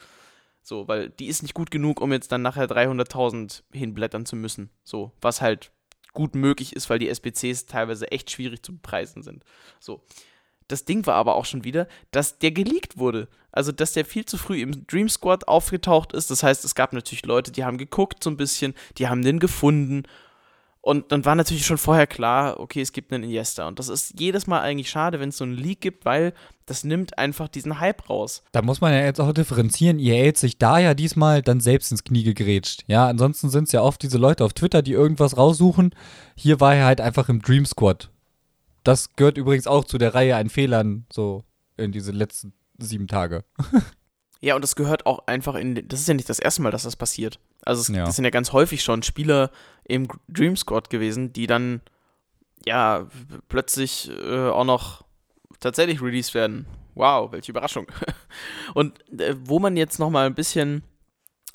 [0.62, 4.70] So, weil die ist nicht gut genug, um jetzt dann nachher 300.000 hinblättern zu müssen.
[4.82, 5.70] So, was halt
[6.12, 9.44] gut möglich ist, weil die SBCs teilweise echt schwierig zu bepreisen sind.
[9.78, 10.02] So.
[10.68, 13.28] Das Ding war aber auch schon wieder, dass der geleakt wurde.
[13.52, 16.30] Also, dass der viel zu früh im Dream Squad aufgetaucht ist.
[16.30, 19.38] Das heißt, es gab natürlich Leute, die haben geguckt so ein bisschen, die haben den
[19.38, 20.02] gefunden.
[20.86, 23.66] Und dann war natürlich schon vorher klar, okay, es gibt einen Iniesta.
[23.66, 26.32] Und das ist jedes Mal eigentlich schade, wenn es so einen Leak gibt, weil
[26.64, 28.44] das nimmt einfach diesen Hype raus.
[28.52, 29.98] Da muss man ja jetzt auch differenzieren.
[29.98, 32.84] Ihr hat sich da ja diesmal dann selbst ins Knie gegrätscht.
[32.86, 35.92] Ja, ansonsten sind es ja oft diese Leute auf Twitter, die irgendwas raussuchen.
[36.36, 38.10] Hier war er halt einfach im Dream Squad.
[38.86, 41.42] Das gehört übrigens auch zu der Reihe an Fehlern, so
[41.76, 43.44] in diese letzten sieben Tage.
[44.40, 45.88] ja, und das gehört auch einfach in.
[45.88, 47.40] Das ist ja nicht das erste Mal, dass das passiert.
[47.62, 48.04] Also, es, ja.
[48.04, 49.50] das sind ja ganz häufig schon Spieler
[49.82, 51.80] im Dream Squad gewesen, die dann,
[52.64, 53.08] ja,
[53.48, 55.04] plötzlich äh, auch noch
[55.58, 56.66] tatsächlich released werden.
[56.94, 57.88] Wow, welche Überraschung.
[58.74, 60.84] und äh, wo man jetzt nochmal ein bisschen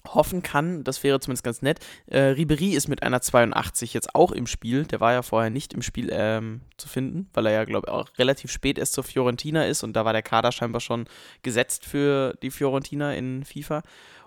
[0.08, 1.80] hoffen kann, das wäre zumindest ganz nett.
[2.08, 4.86] Äh, Ribery ist mit einer 82 jetzt auch im Spiel.
[4.86, 7.94] Der war ja vorher nicht im Spiel ähm, zu finden, weil er ja, glaube ich,
[7.94, 11.06] auch relativ spät erst zur Fiorentina ist und da war der Kader scheinbar schon
[11.44, 13.84] gesetzt für die Fiorentina in FIFA.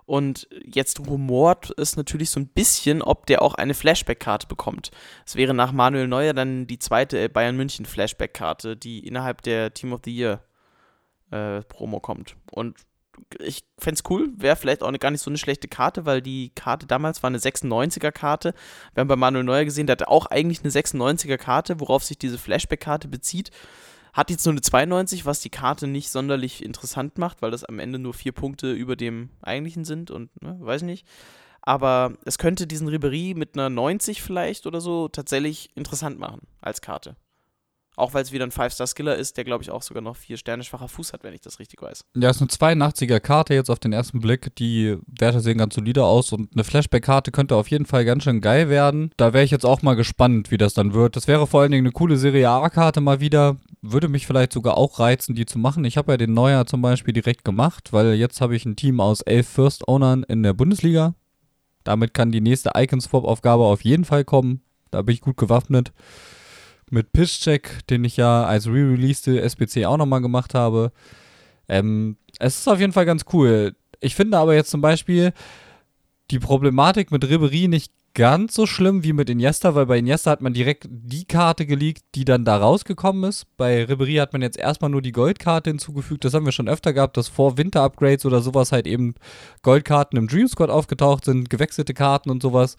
[0.06, 4.90] Und jetzt rumort es natürlich so ein bisschen, ob der auch eine Flashback-Karte bekommt.
[5.24, 9.94] Es wäre nach Manuel Neuer dann die zweite Bayern München Flashback-Karte, die innerhalb der Team
[9.94, 10.42] of the Year
[11.30, 12.36] äh, Promo kommt.
[12.50, 12.76] Und
[13.38, 16.22] ich fände es cool, wäre vielleicht auch eine, gar nicht so eine schlechte Karte, weil
[16.22, 18.54] die Karte damals war eine 96er-Karte.
[18.94, 22.38] Wir haben bei Manuel Neuer gesehen, der hatte auch eigentlich eine 96er-Karte, worauf sich diese
[22.38, 23.50] Flashback-Karte bezieht.
[24.12, 27.80] Hat jetzt nur eine 92, was die Karte nicht sonderlich interessant macht, weil das am
[27.80, 31.06] Ende nur vier Punkte über dem eigentlichen sind und ne, weiß nicht.
[31.62, 36.80] Aber es könnte diesen Ribery mit einer 90 vielleicht oder so tatsächlich interessant machen als
[36.80, 37.16] Karte.
[37.96, 40.64] Auch weil es wieder ein Five-Star-Skiller ist, der, glaube ich, auch sogar noch vier Sterne
[40.64, 42.04] schwacher Fuß hat, wenn ich das richtig weiß.
[42.16, 44.54] Ja, ist eine 82er Karte jetzt auf den ersten Blick.
[44.56, 48.40] Die Werte sehen ganz solide aus und eine Flashback-Karte könnte auf jeden Fall ganz schön
[48.40, 49.12] geil werden.
[49.16, 51.14] Da wäre ich jetzt auch mal gespannt, wie das dann wird.
[51.14, 53.56] Das wäre vor allen Dingen eine coole Serie A-Karte mal wieder.
[53.80, 55.84] Würde mich vielleicht sogar auch reizen, die zu machen.
[55.84, 58.98] Ich habe ja den Neuer zum Beispiel direkt gemacht, weil jetzt habe ich ein Team
[58.98, 61.14] aus elf First-Ownern in der Bundesliga.
[61.84, 64.62] Damit kann die nächste Icon-Swap-Aufgabe auf jeden Fall kommen.
[64.90, 65.92] Da bin ich gut gewappnet
[66.94, 70.92] mit Pisscheck, den ich ja als re-released SBC auch nochmal gemacht habe.
[71.68, 73.74] Ähm, es ist auf jeden Fall ganz cool.
[74.00, 75.32] Ich finde aber jetzt zum Beispiel
[76.30, 80.40] die Problematik mit Ribery nicht ganz so schlimm wie mit Iniesta, weil bei Iniesta hat
[80.40, 83.46] man direkt die Karte geleakt, die dann da rausgekommen ist.
[83.56, 86.24] Bei Ribery hat man jetzt erstmal nur die Goldkarte hinzugefügt.
[86.24, 89.14] Das haben wir schon öfter gehabt, dass vor Winter-Upgrades oder sowas halt eben
[89.62, 92.76] Goldkarten im Dream Squad aufgetaucht sind, gewechselte Karten und sowas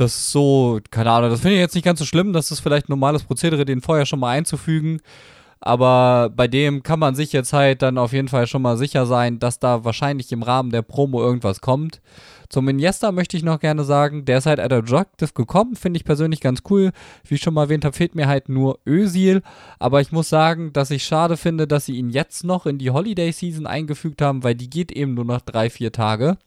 [0.00, 2.32] das so, keine Ahnung, das finde ich jetzt nicht ganz so schlimm.
[2.32, 5.00] Das ist vielleicht ein normales Prozedere, den vorher schon mal einzufügen.
[5.60, 9.04] Aber bei dem kann man sich jetzt halt dann auf jeden Fall schon mal sicher
[9.04, 12.00] sein, dass da wahrscheinlich im Rahmen der Promo irgendwas kommt.
[12.48, 16.40] Zum Iniesta möchte ich noch gerne sagen, der ist halt Adaptive gekommen, finde ich persönlich
[16.40, 16.90] ganz cool.
[17.24, 19.42] Wie ich schon mal erwähnt habe, fehlt mir halt nur Özil.
[19.78, 22.90] Aber ich muss sagen, dass ich schade finde, dass sie ihn jetzt noch in die
[22.90, 26.38] Holiday Season eingefügt haben, weil die geht eben nur noch drei, vier Tage.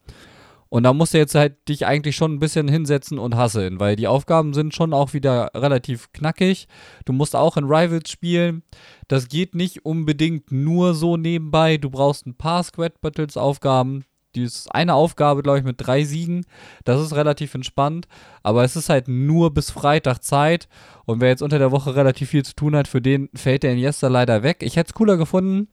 [0.74, 3.96] Und da musst du jetzt halt dich eigentlich schon ein bisschen hinsetzen und hasseln, weil
[3.96, 6.68] die Aufgaben sind schon auch wieder relativ knackig.
[7.06, 8.64] Du musst auch in Rivals spielen.
[9.08, 11.78] Das geht nicht unbedingt nur so nebenbei.
[11.78, 14.04] Du brauchst ein paar Squad Battles Aufgaben.
[14.34, 16.44] die ist eine Aufgabe, glaube ich, mit drei Siegen.
[16.86, 18.08] Das ist relativ entspannt.
[18.42, 20.68] Aber es ist halt nur bis Freitag Zeit.
[21.06, 23.74] Und wer jetzt unter der Woche relativ viel zu tun hat, für den fällt der
[23.74, 24.64] Iniesta leider weg.
[24.64, 25.68] Ich hätte es cooler gefunden,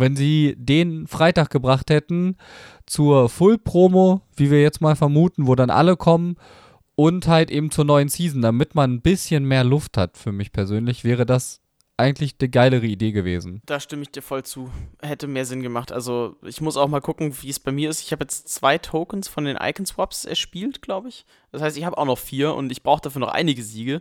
[0.00, 2.36] wenn sie den Freitag gebracht hätten
[2.86, 6.36] zur Full-Promo, wie wir jetzt mal vermuten, wo dann alle kommen.
[6.94, 10.50] Und halt eben zur neuen Season, damit man ein bisschen mehr Luft hat, für mich
[10.50, 11.60] persönlich, wäre das
[11.98, 13.60] eigentlich eine geilere Idee gewesen.
[13.66, 14.70] Da stimme ich dir voll zu.
[15.02, 15.92] Hätte mehr Sinn gemacht.
[15.92, 18.02] Also ich muss auch mal gucken, wie es bei mir ist.
[18.02, 21.26] Ich habe jetzt zwei Tokens von den Icon Swaps erspielt, glaube ich.
[21.50, 24.00] Das heißt, ich habe auch noch vier und ich brauche dafür noch einige Siege.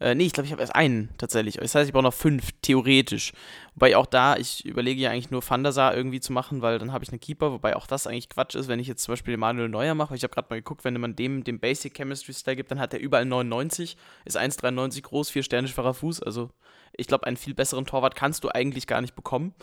[0.00, 1.56] Äh, nee, ich glaube, ich habe erst einen tatsächlich.
[1.56, 3.32] Das heißt, ich brauche noch fünf, theoretisch.
[3.74, 7.04] Wobei auch da, ich überlege ja eigentlich nur Fandasa irgendwie zu machen, weil dann habe
[7.04, 9.40] ich einen Keeper, wobei auch das eigentlich Quatsch ist, wenn ich jetzt zum Beispiel den
[9.40, 10.14] Manuel Neuer mache.
[10.14, 12.94] Ich habe gerade mal geguckt, wenn man dem den Basic Chemistry Style gibt, dann hat
[12.94, 16.22] er überall 99, ist 1,93 groß, 4 Sterne schwacher Fuß.
[16.22, 16.50] Also
[16.92, 19.54] ich glaube, einen viel besseren Torwart kannst du eigentlich gar nicht bekommen.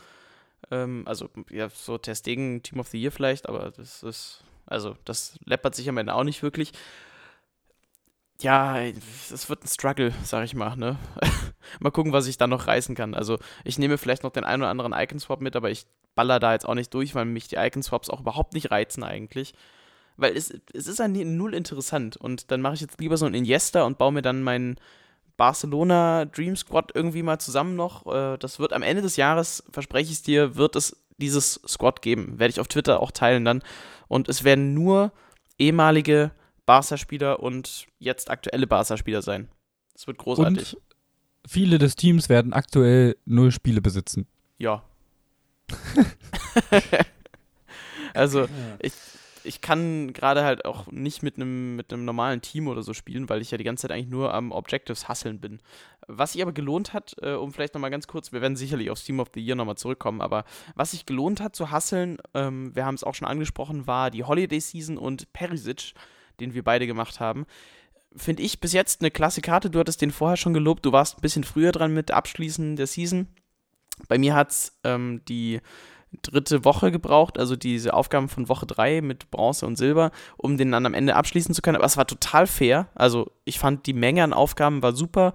[0.72, 5.38] Ähm, also, ja, so Testegen, Team of the Year vielleicht, aber das ist, also, das
[5.46, 6.72] läppert sich am Ende auch nicht wirklich.
[8.42, 10.98] Ja, es wird ein Struggle, sag ich mal, ne?
[11.80, 13.14] mal gucken, was ich da noch reißen kann.
[13.14, 16.54] Also, ich nehme vielleicht noch den einen oder anderen Icon-Swap mit, aber ich baller da
[16.54, 19.54] jetzt auch nicht durch, weil mich die Icon-Swaps auch überhaupt nicht reizen eigentlich.
[20.18, 22.18] Weil es, es ist ein null interessant.
[22.18, 24.78] Und dann mache ich jetzt lieber so ein Iniesta und baue mir dann meinen
[25.38, 28.06] Barcelona Dream Squad irgendwie mal zusammen noch.
[28.06, 32.02] Äh, das wird am Ende des Jahres, verspreche ich es dir, wird es dieses Squad
[32.02, 32.40] geben.
[32.40, 33.62] Werde ich auf Twitter auch teilen dann.
[34.08, 35.12] Und es werden nur
[35.58, 36.32] ehemalige
[36.66, 39.50] Barca-Spieler und jetzt aktuelle Barca-Spieler sein.
[39.94, 40.76] Das wird großartig.
[40.76, 40.82] Und
[41.48, 44.28] viele des Teams werden aktuell null Spiele besitzen.
[44.58, 44.84] Ja.
[48.14, 48.48] also,
[48.80, 48.94] ich,
[49.44, 53.42] ich kann gerade halt auch nicht mit einem mit normalen Team oder so spielen, weil
[53.42, 55.60] ich ja die ganze Zeit eigentlich nur am Objectives hasseln bin.
[56.08, 59.04] Was sich aber gelohnt hat, äh, um vielleicht nochmal ganz kurz, wir werden sicherlich aufs
[59.04, 62.86] Team of the Year nochmal zurückkommen, aber was sich gelohnt hat zu hasseln, ähm, wir
[62.86, 65.94] haben es auch schon angesprochen, war die Holiday Season und Perisic,
[66.40, 67.46] den wir beide gemacht haben.
[68.16, 69.70] Finde ich bis jetzt eine klasse Karte.
[69.70, 72.88] Du hattest den vorher schon gelobt, du warst ein bisschen früher dran mit Abschließen der
[72.88, 73.28] Season.
[74.08, 75.62] Bei mir hat es ähm, die
[76.22, 80.72] dritte Woche gebraucht, also diese Aufgaben von Woche 3 mit Bronze und Silber, um den
[80.72, 81.78] dann am Ende abschließen zu können.
[81.78, 82.88] Aber es war total fair.
[82.96, 85.34] Also ich fand die Menge an Aufgaben war super.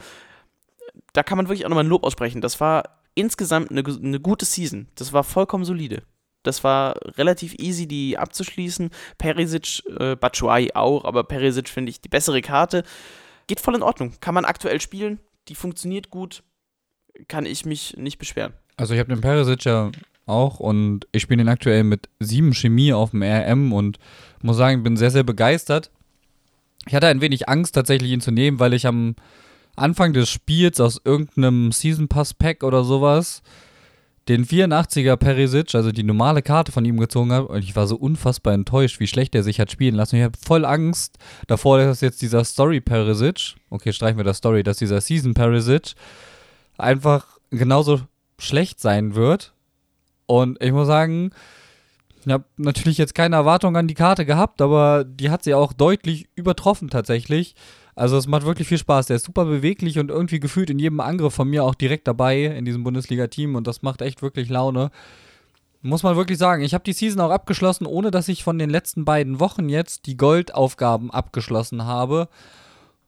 [1.12, 2.40] Da kann man wirklich auch nochmal ein Lob aussprechen.
[2.40, 4.88] Das war insgesamt eine, eine gute Season.
[4.94, 6.02] Das war vollkommen solide.
[6.42, 8.90] Das war relativ easy, die abzuschließen.
[9.18, 12.82] Perisic, äh, Batshuayi auch, aber Perisic finde ich die bessere Karte.
[13.46, 14.14] Geht voll in Ordnung.
[14.20, 15.20] Kann man aktuell spielen.
[15.48, 16.42] Die funktioniert gut.
[17.28, 18.54] Kann ich mich nicht beschweren.
[18.76, 19.90] Also ich habe den Perisic ja
[20.26, 23.98] auch und ich spiele ihn aktuell mit sieben Chemie auf dem RM und
[24.42, 25.90] muss sagen, ich bin sehr, sehr begeistert.
[26.86, 29.16] Ich hatte ein wenig Angst, tatsächlich ihn zu nehmen, weil ich am
[29.76, 33.42] Anfang des Spiels aus irgendeinem Season Pass Pack oder sowas
[34.28, 37.96] den 84er Perisic, also die normale Karte von ihm gezogen habe und ich war so
[37.96, 40.16] unfassbar enttäuscht, wie schlecht er sich hat spielen lassen.
[40.16, 44.62] Ich habe voll Angst davor, dass jetzt dieser Story Perisic, okay, streichen wir das Story,
[44.62, 45.94] dass dieser Season Perisic
[46.78, 48.02] einfach genauso
[48.38, 49.52] schlecht sein wird
[50.26, 51.32] und ich muss sagen,
[52.24, 55.72] ich habe natürlich jetzt keine Erwartung an die Karte gehabt, aber die hat sie auch
[55.72, 57.54] deutlich übertroffen tatsächlich.
[58.00, 59.08] Also es macht wirklich viel Spaß.
[59.08, 62.44] Der ist super beweglich und irgendwie gefühlt in jedem Angriff von mir auch direkt dabei
[62.44, 64.90] in diesem Bundesliga-Team und das macht echt wirklich Laune.
[65.82, 66.62] Muss man wirklich sagen.
[66.62, 70.06] Ich habe die Season auch abgeschlossen, ohne dass ich von den letzten beiden Wochen jetzt
[70.06, 72.30] die Goldaufgaben abgeschlossen habe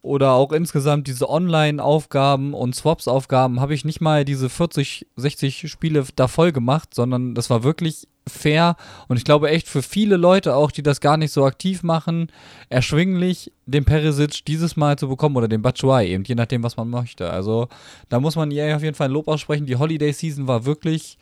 [0.02, 6.04] oder auch insgesamt diese Online-Aufgaben und Swaps-Aufgaben habe ich nicht mal diese 40, 60 Spiele
[6.16, 8.76] da voll gemacht, sondern das war wirklich fair
[9.08, 12.30] und ich glaube echt für viele Leute auch, die das gar nicht so aktiv machen,
[12.68, 16.90] erschwinglich, den Perisic dieses Mal zu bekommen oder den Batshuayi eben, je nachdem, was man
[16.90, 17.30] möchte.
[17.30, 17.68] Also
[18.08, 19.66] da muss man ihr auf jeden Fall ein Lob aussprechen.
[19.66, 21.16] Die Holiday-Season war wirklich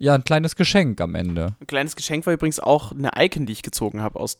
[0.00, 1.54] ja, ein kleines Geschenk am Ende.
[1.60, 4.38] Ein kleines Geschenk war übrigens auch eine Icon, die ich gezogen habe aus,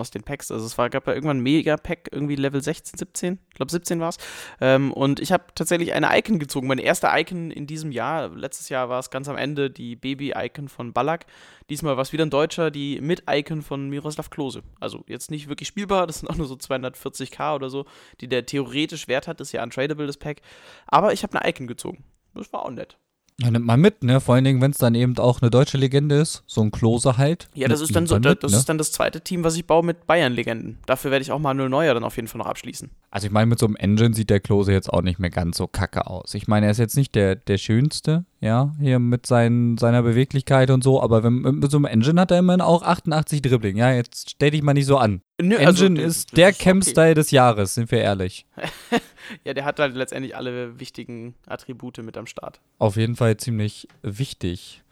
[0.00, 0.50] aus den Packs.
[0.50, 4.00] Also es war, gab ja irgendwann ein Mega-Pack, irgendwie Level 16, 17, ich glaube 17
[4.00, 4.16] war es.
[4.60, 6.66] Ähm, und ich habe tatsächlich eine Icon gezogen.
[6.66, 10.68] Meine erste Icon in diesem Jahr, letztes Jahr war es ganz am Ende die Baby-Icon
[10.68, 11.26] von Ballack.
[11.68, 14.62] Diesmal war es wieder ein Deutscher, die Mit-Icon von Miroslav Klose.
[14.80, 17.84] Also jetzt nicht wirklich spielbar, das sind auch nur so 240k oder so,
[18.20, 20.40] die der theoretisch Wert hat, das ist ja untradable, das Pack.
[20.86, 22.04] Aber ich habe eine Icon gezogen.
[22.34, 22.96] Das war auch nett.
[23.42, 24.20] Ja, nimmt man mit, ne?
[24.20, 27.16] Vor allen Dingen, wenn es dann eben auch eine deutsche Legende ist, so ein Klose
[27.16, 27.48] halt.
[27.54, 28.58] Ja, das ist dann so, mit, das ne?
[28.58, 30.78] ist dann das zweite Team, was ich baue mit Bayern-Legenden.
[30.86, 32.90] Dafür werde ich auch mal null Neuer dann auf jeden Fall noch abschließen.
[33.10, 35.56] Also ich meine, mit so einem Engine sieht der Klose jetzt auch nicht mehr ganz
[35.56, 36.34] so kacke aus.
[36.34, 40.70] Ich meine, er ist jetzt nicht der, der schönste, ja, hier mit seinen, seiner Beweglichkeit
[40.70, 43.92] und so, aber wenn, mit so einem Engine hat er immerhin auch 88 Dribbling, ja,
[43.92, 45.22] jetzt stell dich mal nicht so an.
[45.42, 47.14] Nö, also Engine also, ist der Camp-Style okay.
[47.14, 48.46] des Jahres, sind wir ehrlich.
[49.44, 52.60] ja, der hat halt letztendlich alle wichtigen Attribute mit am Start.
[52.78, 54.82] Auf jeden Fall ziemlich wichtig,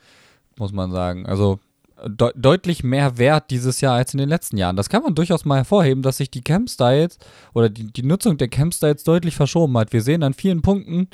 [0.56, 1.26] muss man sagen.
[1.26, 1.60] Also
[2.06, 4.76] de deutlich mehr wert dieses Jahr als in den letzten Jahren.
[4.76, 7.18] Das kann man durchaus mal hervorheben, dass sich die Camp-Styles
[7.54, 9.92] oder die, die Nutzung der Camp-Styles deutlich verschoben hat.
[9.92, 11.08] Wir sehen an vielen Punkten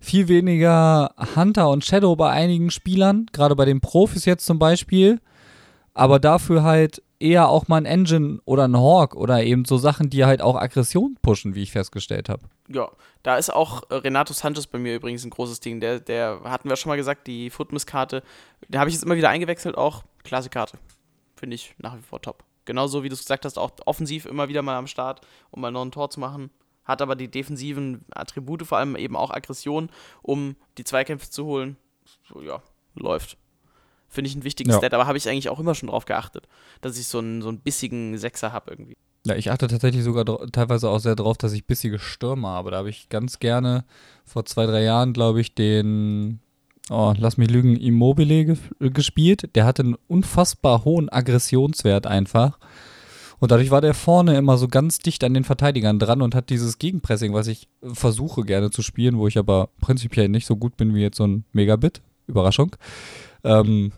[0.00, 5.20] viel weniger Hunter und Shadow bei einigen Spielern, gerade bei den Profis jetzt zum Beispiel,
[5.94, 10.10] aber dafür halt eher auch mal ein Engine oder ein Hawk oder eben so Sachen,
[10.10, 12.42] die halt auch Aggression pushen, wie ich festgestellt habe.
[12.68, 12.90] Ja,
[13.22, 15.80] da ist auch äh, Renato Sanchez bei mir übrigens ein großes Ding.
[15.80, 18.22] Der, der hatten wir schon mal gesagt, die Footmiss-Karte,
[18.68, 20.78] der habe ich jetzt immer wieder eingewechselt, auch klasse Karte.
[21.36, 22.44] Finde ich nach wie vor top.
[22.64, 25.70] Genauso wie du es gesagt hast, auch offensiv immer wieder mal am Start, um mal
[25.70, 26.50] noch ein Tor zu machen.
[26.84, 29.90] Hat aber die defensiven Attribute, vor allem eben auch Aggression,
[30.22, 31.76] um die Zweikämpfe zu holen.
[32.28, 32.62] So, ja,
[32.94, 33.38] läuft.
[34.08, 34.78] Finde ich einen wichtigen ja.
[34.78, 36.46] Stat, aber habe ich eigentlich auch immer schon drauf geachtet,
[36.80, 38.96] dass ich so einen, so einen bissigen Sechser habe irgendwie.
[39.26, 42.70] Ja, ich achte tatsächlich sogar teilweise auch sehr drauf, dass ich bissige Stürmer habe.
[42.70, 43.84] Da habe ich ganz gerne
[44.24, 46.38] vor zwei, drei Jahren, glaube ich, den,
[46.90, 49.50] oh, lass mich lügen, Immobile ge gespielt.
[49.56, 52.58] Der hatte einen unfassbar hohen Aggressionswert einfach.
[53.38, 56.48] Und dadurch war der vorne immer so ganz dicht an den Verteidigern dran und hat
[56.48, 60.76] dieses Gegenpressing, was ich versuche gerne zu spielen, wo ich aber prinzipiell nicht so gut
[60.76, 62.00] bin wie jetzt so ein Megabit.
[62.28, 62.74] Überraschung.
[63.46, 63.92] Ähm,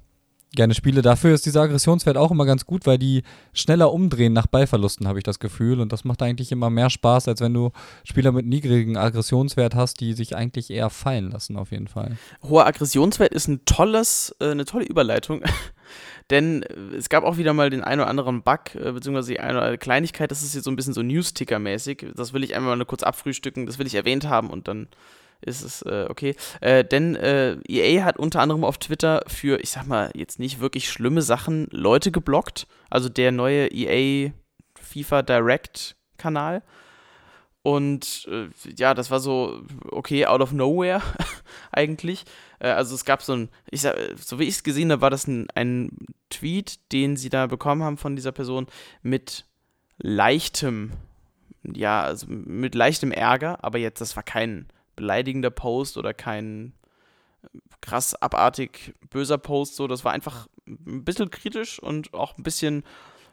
[0.54, 1.02] gerne spiele.
[1.02, 5.18] Dafür ist dieser Aggressionswert auch immer ganz gut, weil die schneller umdrehen nach Ballverlusten, habe
[5.18, 5.80] ich das Gefühl.
[5.80, 7.70] Und das macht eigentlich immer mehr Spaß, als wenn du
[8.04, 12.16] Spieler mit niedrigem Aggressionswert hast, die sich eigentlich eher fallen lassen, auf jeden Fall.
[12.42, 15.42] Hoher Aggressionswert ist ein tolles, äh, eine tolle Überleitung.
[16.30, 16.62] Denn
[16.96, 19.62] es gab auch wieder mal den einen oder anderen Bug, äh, beziehungsweise die eine oder
[19.62, 22.12] andere Kleinigkeit, das ist jetzt so ein bisschen so Newsticker-mäßig.
[22.14, 24.88] Das will ich einmal nur kurz abfrühstücken, das will ich erwähnt haben und dann
[25.40, 26.34] ist es äh, okay.
[26.60, 30.60] Äh, denn äh, EA hat unter anderem auf Twitter für, ich sag mal, jetzt nicht
[30.60, 32.66] wirklich schlimme Sachen Leute geblockt.
[32.90, 34.32] Also der neue EA
[34.80, 36.62] FIFA Direct Kanal.
[37.62, 41.02] Und äh, ja, das war so, okay, out of nowhere
[41.72, 42.24] eigentlich.
[42.60, 45.10] Äh, also es gab so ein, ich sag, so wie ich es gesehen habe, war
[45.10, 45.90] das ein, ein
[46.30, 48.66] Tweet, den sie da bekommen haben von dieser Person
[49.02, 49.44] mit
[49.98, 50.92] leichtem,
[51.62, 54.66] ja, also mit leichtem Ärger, aber jetzt, das war kein
[54.98, 56.74] beleidigender Post oder kein
[57.80, 59.76] krass abartig böser Post.
[59.76, 62.82] So, das war einfach ein bisschen kritisch und auch ein bisschen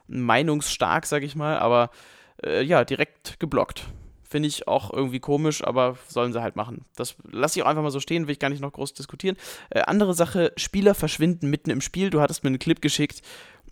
[0.07, 1.89] meinungsstark, sag ich mal, aber
[2.43, 3.85] äh, ja, direkt geblockt.
[4.23, 6.85] Finde ich auch irgendwie komisch, aber sollen sie halt machen.
[6.95, 9.37] Das lasse ich auch einfach mal so stehen, will ich gar nicht noch groß diskutieren.
[9.71, 12.09] Äh, andere Sache, Spieler verschwinden mitten im Spiel.
[12.11, 13.21] Du hattest mir einen Clip geschickt,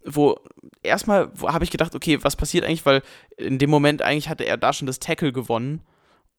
[0.06, 0.40] wo
[0.82, 3.04] erstmal habe ich gedacht, okay, was passiert eigentlich, weil
[3.38, 5.82] in dem Moment eigentlich hatte er da schon das Tackle gewonnen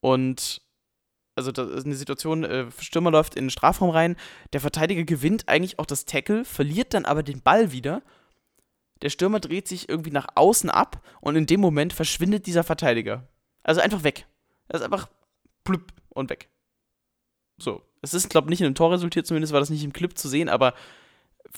[0.00, 0.63] und
[1.36, 4.16] also das ist eine Situation, äh, Stürmer läuft in den Strafraum rein,
[4.52, 8.02] der Verteidiger gewinnt eigentlich auch das Tackle, verliert dann aber den Ball wieder.
[9.02, 13.26] Der Stürmer dreht sich irgendwie nach außen ab und in dem Moment verschwindet dieser Verteidiger.
[13.62, 14.26] Also einfach weg.
[14.68, 15.08] Er ist einfach
[15.64, 16.48] plüpp und weg.
[17.58, 17.82] So.
[18.00, 20.16] Es ist, glaube ich, nicht in einem Tor resultiert, zumindest war das nicht im Clip
[20.16, 20.74] zu sehen, aber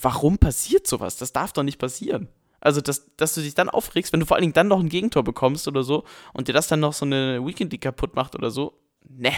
[0.01, 1.17] warum passiert sowas?
[1.17, 2.29] Das darf doch nicht passieren.
[2.59, 4.89] Also, dass, dass du dich dann aufregst, wenn du vor allen Dingen dann noch ein
[4.89, 8.35] Gegentor bekommst oder so und dir das dann noch so eine Weekend League kaputt macht
[8.35, 8.79] oder so.
[9.07, 9.33] Ne.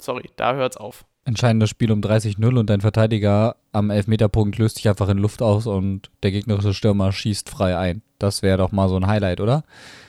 [0.00, 1.04] Sorry, da hört's auf.
[1.24, 5.66] Entscheidendes Spiel um 30-0 und dein Verteidiger am Elfmeterpunkt löst sich einfach in Luft aus
[5.66, 8.02] und der gegnerische Stürmer schießt frei ein.
[8.18, 9.64] Das wäre doch mal so ein Highlight, oder?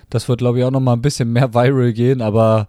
[0.09, 2.67] Das wird, glaube ich, auch noch mal ein bisschen mehr viral gehen, aber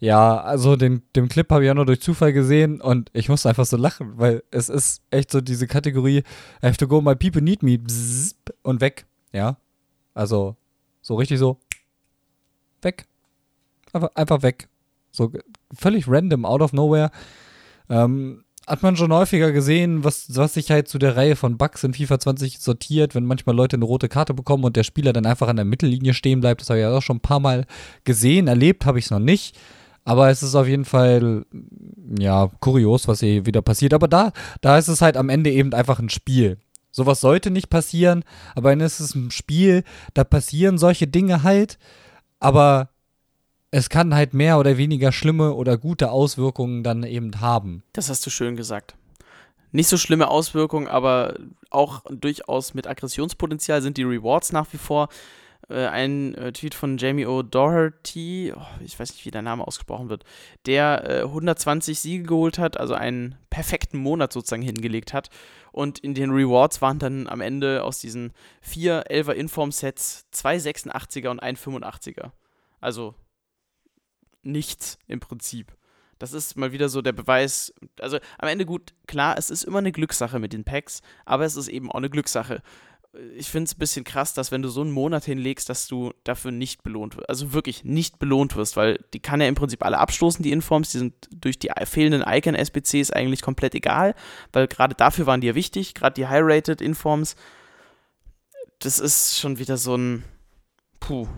[0.00, 3.48] ja, also den, den Clip habe ich auch nur durch Zufall gesehen und ich musste
[3.48, 6.18] einfach so lachen, weil es ist echt so diese Kategorie,
[6.62, 7.80] I have to go, my people need me,
[8.62, 9.56] und weg, ja.
[10.14, 10.56] Also,
[11.00, 11.58] so richtig so,
[12.82, 13.06] weg.
[13.92, 14.68] Einfach, einfach weg.
[15.18, 15.32] So
[15.74, 17.10] völlig random, out of nowhere.
[17.90, 21.84] Ähm, hat man schon häufiger gesehen, was, was sich halt zu der Reihe von Bugs
[21.84, 25.26] in FIFA 20 sortiert, wenn manchmal Leute eine rote Karte bekommen und der Spieler dann
[25.26, 26.60] einfach an der Mittellinie stehen bleibt.
[26.60, 27.64] Das habe ich ja auch schon ein paar Mal
[28.04, 28.46] gesehen.
[28.46, 29.58] Erlebt habe ich es noch nicht.
[30.04, 31.44] Aber es ist auf jeden Fall,
[32.18, 33.92] ja, kurios, was hier wieder passiert.
[33.92, 36.58] Aber da, da ist es halt am Ende eben einfach ein Spiel.
[36.90, 41.78] Sowas sollte nicht passieren, aber dann ist es ein Spiel, da passieren solche Dinge halt.
[42.40, 42.88] Aber
[43.70, 47.82] es kann halt mehr oder weniger schlimme oder gute Auswirkungen dann eben haben.
[47.92, 48.96] Das hast du schön gesagt.
[49.70, 51.34] Nicht so schlimme Auswirkungen, aber
[51.70, 55.08] auch durchaus mit Aggressionspotenzial sind die Rewards nach wie vor.
[55.68, 60.08] Äh, ein äh, Tweet von Jamie O'Doherty, oh, ich weiß nicht, wie der Name ausgesprochen
[60.08, 60.24] wird,
[60.64, 65.28] der äh, 120 Siege geholt hat, also einen perfekten Monat sozusagen hingelegt hat.
[65.70, 71.28] Und in den Rewards waren dann am Ende aus diesen vier 11er Inform-Sets zwei 86er
[71.28, 72.30] und ein 85er.
[72.80, 73.14] Also
[74.48, 75.72] nichts im Prinzip.
[76.18, 77.72] Das ist mal wieder so der Beweis.
[78.00, 81.56] Also am Ende gut, klar, es ist immer eine Glückssache mit den Packs, aber es
[81.56, 82.62] ist eben auch eine Glückssache.
[83.36, 86.12] ich finde es ein bisschen krass, dass wenn du so einen Monat hinlegst, dass du
[86.24, 87.28] dafür nicht belohnt wirst.
[87.28, 90.90] Also wirklich nicht belohnt wirst, weil die kann ja im Prinzip alle abstoßen, die Informs.
[90.90, 94.14] Die sind durch die fehlenden Icon-SBCs eigentlich komplett egal,
[94.52, 97.36] weil gerade dafür waren die ja wichtig, gerade die High-Rated Informs.
[98.80, 100.24] Das ist schon wieder so ein.
[101.00, 101.28] Puh.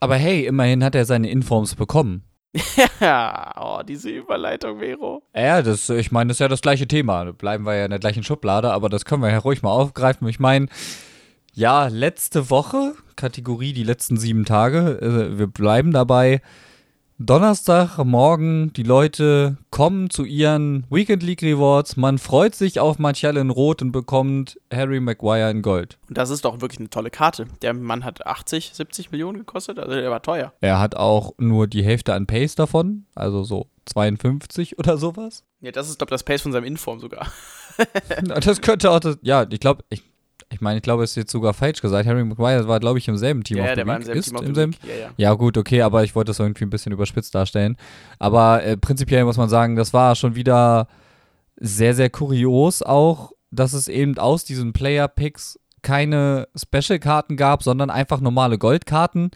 [0.00, 2.24] Aber hey, immerhin hat er seine Informs bekommen.
[3.00, 5.22] Ja, oh, diese Überleitung, Vero.
[5.34, 7.32] Ja, das, ich meine, das ist ja das gleiche Thema.
[7.32, 10.28] Bleiben wir ja in der gleichen Schublade, aber das können wir ja ruhig mal aufgreifen.
[10.28, 10.66] Ich meine,
[11.52, 16.42] ja, letzte Woche, Kategorie die letzten sieben Tage, äh, wir bleiben dabei.
[17.22, 21.98] Donnerstagmorgen, die Leute kommen zu ihren Weekend League Rewards.
[21.98, 25.98] Man freut sich auf Martial in Rot und bekommt Harry Maguire in Gold.
[26.08, 27.46] Und das ist doch wirklich eine tolle Karte.
[27.60, 30.54] Der Mann hat 80, 70 Millionen gekostet, also der war teuer.
[30.62, 35.44] Er hat auch nur die Hälfte an Pace davon, also so 52 oder sowas.
[35.60, 37.30] Ja, das ist, glaube ich, das Pace von seinem Inform sogar.
[38.22, 40.09] das könnte auch das, ja, ich glaube, ich
[40.52, 42.08] ich meine, ich glaube, es ist jetzt sogar falsch gesagt.
[42.08, 43.58] Harry Maguire war, glaube ich, im selben Team.
[43.58, 44.76] Ja, auf der war im selben ist Team auf im selben?
[44.82, 45.10] Ja, ja.
[45.16, 47.76] ja, gut, okay, aber ich wollte das irgendwie ein bisschen überspitzt darstellen.
[48.18, 50.88] Aber äh, prinzipiell muss man sagen, das war schon wieder
[51.56, 58.20] sehr, sehr kurios auch, dass es eben aus diesen Player-Picks keine Special-Karten gab, sondern einfach
[58.20, 59.30] normale Goldkarten.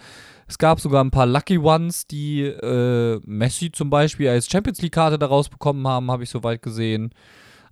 [0.46, 5.18] Es gab sogar ein paar Lucky Ones, die äh, Messi zum Beispiel als Champions League-Karte
[5.18, 7.14] daraus bekommen haben, habe ich soweit gesehen.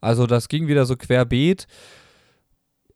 [0.01, 1.67] Also das ging wieder so querbeet.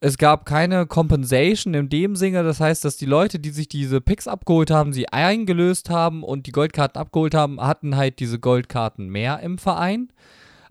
[0.00, 4.00] Es gab keine Compensation in dem Sinne, das heißt, dass die Leute, die sich diese
[4.00, 9.08] Picks abgeholt haben, sie eingelöst haben und die Goldkarten abgeholt haben, hatten halt diese Goldkarten
[9.08, 10.12] mehr im Verein.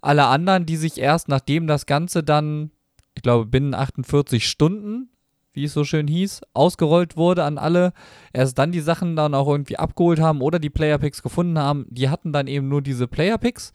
[0.01, 2.69] Alle anderen, die sich erst nachdem das Ganze dann,
[3.15, 5.09] ich glaube, binnen 48 Stunden,
[5.53, 7.93] wie es so schön hieß, ausgerollt wurde an alle,
[8.31, 11.87] erst dann die Sachen dann auch irgendwie abgeholt haben oder die Player Picks gefunden haben,
[11.89, 13.73] die hatten dann eben nur diese Player Picks.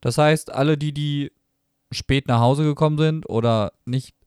[0.00, 1.30] Das heißt, alle, die, die
[1.92, 4.17] spät nach Hause gekommen sind oder nicht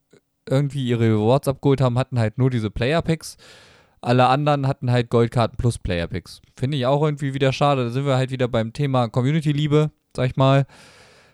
[0.50, 3.38] irgendwie ihre Rewards abgeholt haben, hatten halt nur diese Player-Picks.
[4.02, 6.42] Alle anderen hatten halt Goldkarten plus Player-Picks.
[6.56, 7.86] Finde ich auch irgendwie wieder schade.
[7.86, 10.66] Da sind wir halt wieder beim Thema Community-Liebe, sag ich mal.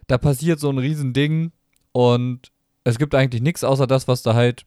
[0.08, 1.51] Da passiert so ein Riesending
[1.91, 2.51] und
[2.84, 4.66] es gibt eigentlich nichts außer das, was du halt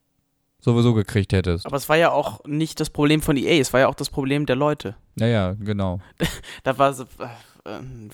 [0.61, 1.66] sowieso gekriegt hättest.
[1.66, 4.11] Aber es war ja auch nicht das Problem von EA, es war ja auch das
[4.11, 4.97] Problem der Leute.
[5.16, 6.01] Naja, genau.
[6.62, 7.28] da war so, ähm,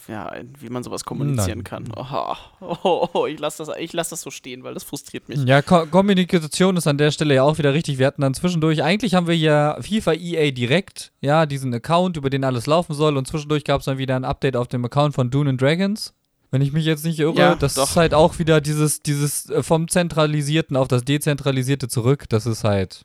[0.08, 1.64] ja, wie man sowas kommunizieren Nein.
[1.64, 1.92] kann.
[1.96, 5.38] Oh, oh, oh, ich lasse das, lass das so stehen, weil das frustriert mich.
[5.44, 7.98] Ja, Ko Kommunikation ist an der Stelle ja auch wieder richtig.
[7.98, 12.30] Wir hatten dann zwischendurch, eigentlich haben wir ja FIFA EA direkt, ja, diesen Account, über
[12.30, 15.14] den alles laufen soll und zwischendurch gab es dann wieder ein Update auf dem Account
[15.14, 16.14] von Dune and Dragons.
[16.50, 17.90] Wenn ich mich jetzt nicht irre, ja, das doch.
[17.90, 22.28] ist halt auch wieder dieses, dieses äh, vom Zentralisierten auf das Dezentralisierte zurück.
[22.28, 23.04] Das ist halt,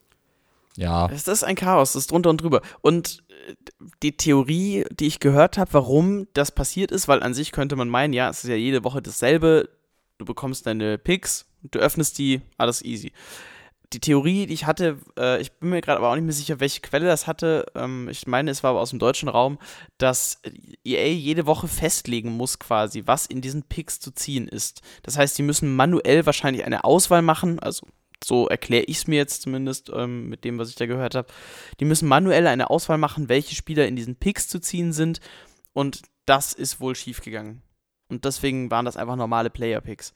[0.78, 1.10] ja.
[1.12, 2.62] Es ist ein Chaos, das ist drunter und drüber.
[2.82, 3.24] Und
[4.04, 7.90] die Theorie, die ich gehört habe, warum das passiert ist, weil an sich könnte man
[7.90, 9.70] meinen, ja, es ist ja jede Woche dasselbe,
[10.18, 13.12] du bekommst deine Picks, du öffnest die, alles easy.
[13.94, 16.62] Die Theorie, die ich hatte, äh, ich bin mir gerade aber auch nicht mehr sicher,
[16.62, 19.58] welche Quelle das hatte, ähm, ich meine, es war aber aus dem deutschen Raum,
[19.98, 20.40] dass
[20.86, 24.82] EA jede Woche festlegen muss quasi, was in diesen Picks zu ziehen ist.
[25.04, 27.86] Das heißt, die müssen manuell wahrscheinlich eine Auswahl machen, also
[28.24, 31.28] so erkläre ich es mir jetzt zumindest ähm, mit dem, was ich da gehört habe.
[31.80, 35.20] Die müssen manuell eine Auswahl machen, welche Spieler in diesen Picks zu ziehen sind.
[35.74, 37.62] Und das ist wohl schiefgegangen.
[38.10, 40.14] Und deswegen waren das einfach normale Player-Picks.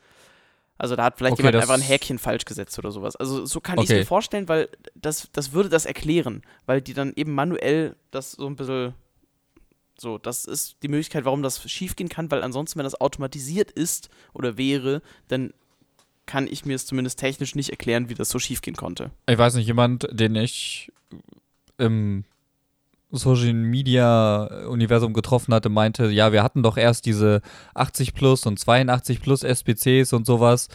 [0.78, 3.16] Also da hat vielleicht okay, jemand einfach ein Häkchen falsch gesetzt oder sowas.
[3.16, 3.86] Also so kann okay.
[3.86, 6.42] ich es mir vorstellen, weil das, das würde das erklären.
[6.66, 8.94] Weil die dann eben manuell das so ein bisschen
[9.98, 14.10] so, das ist die Möglichkeit, warum das schiefgehen kann, weil ansonsten, wenn das automatisiert ist
[14.34, 15.54] oder wäre, dann
[16.26, 19.12] kann ich mir es zumindest technisch nicht erklären, wie das so schiefgehen konnte.
[19.30, 20.92] Ich weiß nicht, jemand, den ich
[21.78, 22.26] im
[23.12, 27.42] Social Media Universum getroffen hatte, meinte, ja, wir hatten doch erst diese
[27.74, 30.68] 80 plus und 82 plus SPCs und sowas,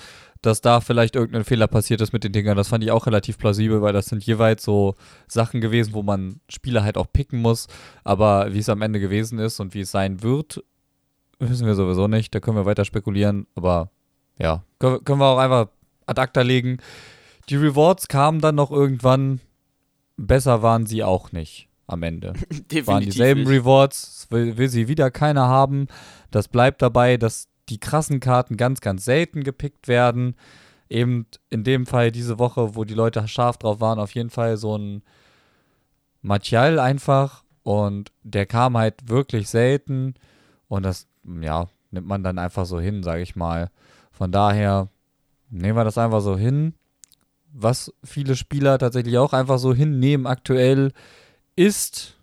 [0.43, 2.57] dass da vielleicht irgendein Fehler passiert ist mit den Dingern.
[2.57, 4.95] Das fand ich auch relativ plausibel, weil das sind jeweils so
[5.29, 7.67] Sachen gewesen, wo man Spieler halt auch picken muss.
[8.05, 10.65] Aber wie es am Ende gewesen ist und wie es sein wird,
[11.39, 12.35] wissen wir sowieso nicht.
[12.35, 13.47] Da können wir weiter spekulieren.
[13.55, 13.91] Aber
[14.41, 15.69] ja, können, wir auch einfach
[16.07, 16.79] ad acta legen.
[17.49, 19.41] Die Rewards kamen dann noch irgendwann.
[20.17, 22.33] Besser waren sie auch nicht am Ende.
[22.51, 23.51] Definitiv waren dieselben nicht.
[23.51, 25.89] Rewards, will, will sie wieder keiner haben.
[26.31, 30.35] Das bleibt dabei, dass die krassen Karten ganz, ganz selten gepickt werden.
[30.89, 34.57] Eben in dem Fall diese Woche, wo die Leute scharf drauf waren, auf jeden Fall
[34.57, 35.03] so ein
[36.23, 37.45] Martial einfach.
[37.63, 40.15] Und der kam halt wirklich selten.
[40.69, 41.07] Und das,
[41.41, 43.71] ja, nimmt man dann einfach so hin, sage ich mal.
[44.21, 44.91] Von daher
[45.49, 46.75] nehmen wir das einfach so hin.
[47.55, 50.93] Was viele Spieler tatsächlich auch einfach so hinnehmen aktuell
[51.57, 52.19] ist,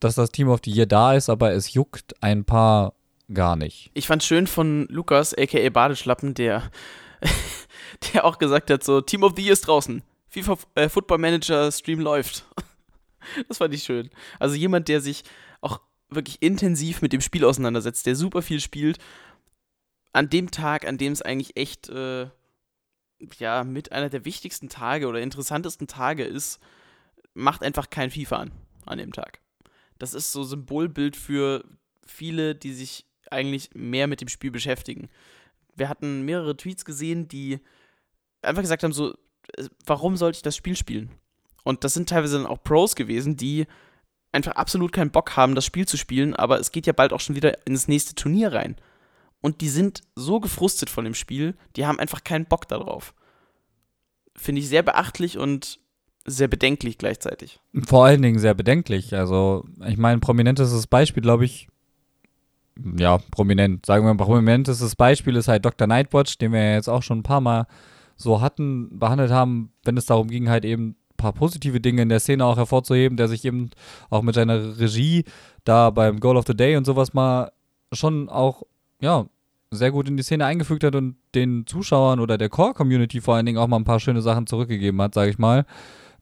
[0.00, 2.94] dass das Team of the Year da ist, aber es juckt ein paar
[3.34, 3.90] gar nicht.
[3.92, 6.62] Ich fand schön von Lukas, aka Badeschlappen, der,
[8.14, 10.02] der auch gesagt hat: so, Team of the Year ist draußen.
[10.30, 12.46] FIFA äh, Football Manager Stream läuft.
[13.48, 14.08] das fand ich schön.
[14.40, 15.22] Also jemand, der sich
[15.60, 18.98] auch wirklich intensiv mit dem Spiel auseinandersetzt, der super viel spielt,
[20.16, 22.28] an dem Tag, an dem es eigentlich echt äh,
[23.38, 26.58] ja mit einer der wichtigsten Tage oder interessantesten Tage ist,
[27.34, 28.52] macht einfach kein FIFA an
[28.86, 29.40] an dem Tag.
[29.98, 31.64] Das ist so Symbolbild für
[32.06, 35.10] viele, die sich eigentlich mehr mit dem Spiel beschäftigen.
[35.74, 37.60] Wir hatten mehrere Tweets gesehen, die
[38.40, 39.12] einfach gesagt haben, so,
[39.58, 41.10] äh, warum sollte ich das Spiel spielen?
[41.62, 43.66] Und das sind teilweise dann auch Pros gewesen, die
[44.32, 47.20] einfach absolut keinen Bock haben, das Spiel zu spielen, aber es geht ja bald auch
[47.20, 48.76] schon wieder ins nächste Turnier rein.
[49.40, 53.14] Und die sind so gefrustet von dem Spiel, die haben einfach keinen Bock darauf.
[54.34, 55.80] Finde ich sehr beachtlich und
[56.24, 57.60] sehr bedenklich gleichzeitig.
[57.86, 59.14] Vor allen Dingen sehr bedenklich.
[59.14, 61.68] Also, ich meine, prominentestes Beispiel, glaube ich,
[62.98, 65.86] ja, prominent, sagen wir mal, prominentestes Beispiel ist halt Dr.
[65.86, 67.66] Nightwatch, den wir jetzt auch schon ein paar Mal
[68.16, 72.08] so hatten, behandelt haben, wenn es darum ging, halt eben ein paar positive Dinge in
[72.08, 73.70] der Szene auch hervorzuheben, der sich eben
[74.10, 75.24] auch mit seiner Regie
[75.64, 77.52] da beim Goal of the Day und sowas mal
[77.92, 78.62] schon auch,
[79.00, 79.26] ja,
[79.70, 83.46] sehr gut in die Szene eingefügt hat und den Zuschauern oder der Core-Community vor allen
[83.46, 85.66] Dingen auch mal ein paar schöne Sachen zurückgegeben hat, sage ich mal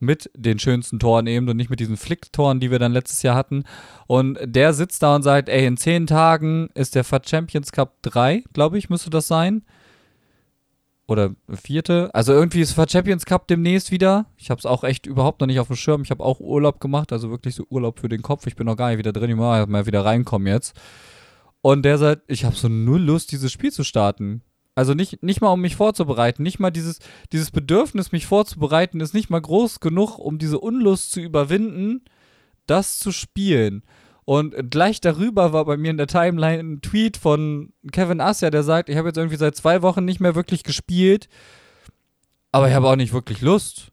[0.04, 3.36] mit den schönsten Toren eben und nicht mit diesen Flick-Toren, die wir dann letztes Jahr
[3.36, 3.64] hatten.
[4.06, 8.02] Und der sitzt da und sagt, ey, in zehn Tagen ist der FAT Champions Cup
[8.02, 9.62] 3, glaube ich, müsste das sein.
[11.06, 12.10] Oder vierte.
[12.14, 14.26] Also irgendwie ist FAT Champions Cup demnächst wieder.
[14.38, 16.02] Ich habe es auch echt überhaupt noch nicht auf dem Schirm.
[16.02, 18.46] Ich habe auch Urlaub gemacht, also wirklich so Urlaub für den Kopf.
[18.46, 19.30] Ich bin noch gar nicht wieder drin.
[19.30, 20.74] Ich muss mal wieder reinkommen jetzt.
[21.64, 24.42] Und der sagt, ich habe so null Lust, dieses Spiel zu starten.
[24.74, 26.42] Also nicht, nicht mal, um mich vorzubereiten.
[26.42, 26.98] Nicht mal dieses,
[27.32, 32.02] dieses Bedürfnis, mich vorzubereiten, ist nicht mal groß genug, um diese Unlust zu überwinden,
[32.66, 33.82] das zu spielen.
[34.26, 38.62] Und gleich darüber war bei mir in der Timeline ein Tweet von Kevin Assia, der
[38.62, 41.30] sagt, ich habe jetzt irgendwie seit zwei Wochen nicht mehr wirklich gespielt,
[42.52, 43.88] aber ich habe auch nicht wirklich Lust.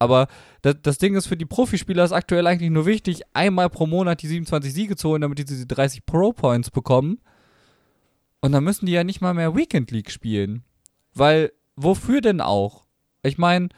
[0.00, 0.28] Aber
[0.62, 4.22] das, das, Ding ist, für die Profispieler ist aktuell eigentlich nur wichtig, einmal pro Monat
[4.22, 7.20] die 27 Siege zu holen, damit die diese 30 Pro-Points bekommen.
[8.40, 10.64] Und dann müssen die ja nicht mal mehr Weekend League spielen.
[11.14, 12.86] Weil, wofür denn auch?
[13.22, 13.68] Ich meine,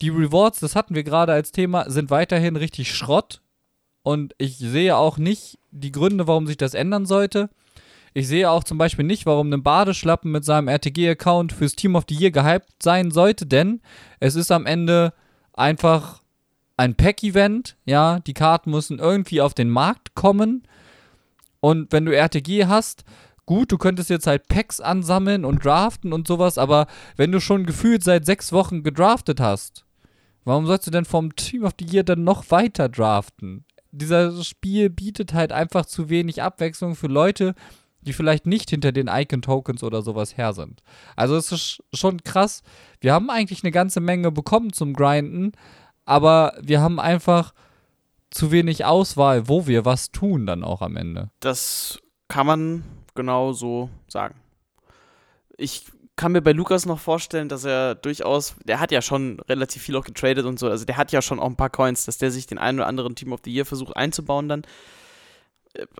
[0.00, 3.42] die Rewards, das hatten wir gerade als Thema, sind weiterhin richtig Schrott.
[4.02, 7.50] Und ich sehe auch nicht die Gründe, warum sich das ändern sollte.
[8.14, 12.04] Ich sehe auch zum Beispiel nicht, warum ein Badeschlappen mit seinem RTG-Account fürs Team of
[12.08, 13.82] the Year gehypt sein sollte, denn
[14.18, 15.12] es ist am Ende
[15.52, 16.22] einfach
[16.76, 17.76] ein Pack-Event.
[17.84, 20.66] Ja, die Karten müssen irgendwie auf den Markt kommen.
[21.60, 23.04] Und wenn du RTG hast,
[23.46, 26.86] gut, du könntest jetzt halt Packs ansammeln und draften und sowas, aber
[27.16, 29.84] wenn du schon gefühlt seit sechs Wochen gedraftet hast,
[30.44, 33.64] warum sollst du denn vom Team of the Year dann noch weiter draften?
[33.92, 37.54] Dieser Spiel bietet halt einfach zu wenig Abwechslung für Leute,
[38.02, 40.82] die vielleicht nicht hinter den Icon-Tokens oder sowas her sind.
[41.16, 42.62] Also es ist schon krass.
[43.00, 45.52] Wir haben eigentlich eine ganze Menge bekommen zum Grinden,
[46.04, 47.54] aber wir haben einfach
[48.30, 51.30] zu wenig Auswahl, wo wir was tun dann auch am Ende.
[51.40, 51.98] Das
[52.28, 52.84] kann man
[53.14, 54.34] genau so sagen.
[55.56, 55.84] Ich
[56.16, 59.96] kann mir bei Lukas noch vorstellen, dass er durchaus, der hat ja schon relativ viel
[59.96, 62.30] auch getradet und so, also der hat ja schon auch ein paar Coins, dass der
[62.30, 64.62] sich den einen oder anderen Team of the Year versucht einzubauen dann.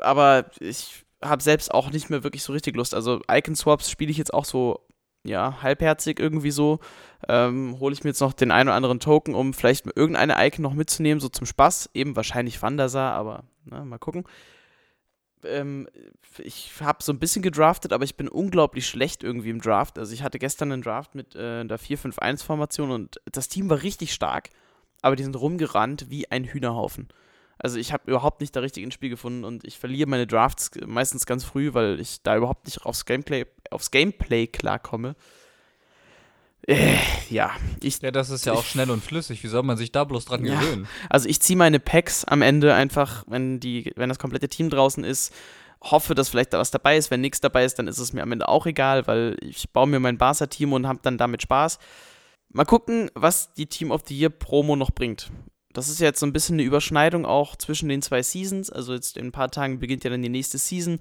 [0.00, 2.94] Aber ich habe selbst auch nicht mehr wirklich so richtig Lust.
[2.94, 4.80] Also Icon Swaps spiele ich jetzt auch so,
[5.24, 6.80] ja, halbherzig irgendwie so.
[7.28, 10.62] Ähm, Hole ich mir jetzt noch den einen oder anderen Token, um vielleicht irgendeine Icon
[10.62, 11.90] noch mitzunehmen, so zum Spaß.
[11.94, 14.24] Eben wahrscheinlich Wandersar, aber na, mal gucken
[15.44, 15.88] ähm,
[16.38, 19.98] ich habe so ein bisschen gedraftet, aber ich bin unglaublich schlecht irgendwie im Draft.
[19.98, 24.12] Also ich hatte gestern einen Draft mit äh, der 4-5-1-Formation und das Team war richtig
[24.14, 24.50] stark,
[25.02, 27.08] aber die sind rumgerannt wie ein Hühnerhaufen.
[27.58, 30.70] Also ich habe überhaupt nicht da richtig ins Spiel gefunden und ich verliere meine Drafts
[30.86, 35.14] meistens ganz früh, weil ich da überhaupt nicht aufs Gameplay, aufs Gameplay klarkomme.
[36.66, 36.96] Äh,
[37.28, 37.50] ja,
[37.80, 38.00] ich.
[38.02, 39.42] Ja, das ist ja auch schnell und flüssig.
[39.42, 40.86] Wie soll man sich da bloß dran ja, gewöhnen?
[41.08, 45.02] Also ich ziehe meine Packs am Ende einfach, wenn die, wenn das komplette Team draußen
[45.02, 45.34] ist,
[45.82, 47.10] hoffe, dass vielleicht da was dabei ist.
[47.10, 49.88] Wenn nichts dabei ist, dann ist es mir am Ende auch egal, weil ich baue
[49.88, 51.78] mir mein Barca-Team und habe dann damit Spaß.
[52.50, 55.30] Mal gucken, was die Team of the Year Promo noch bringt.
[55.72, 58.70] Das ist jetzt so ein bisschen eine Überschneidung auch zwischen den zwei Seasons.
[58.70, 60.98] Also jetzt in ein paar Tagen beginnt ja dann die nächste Season.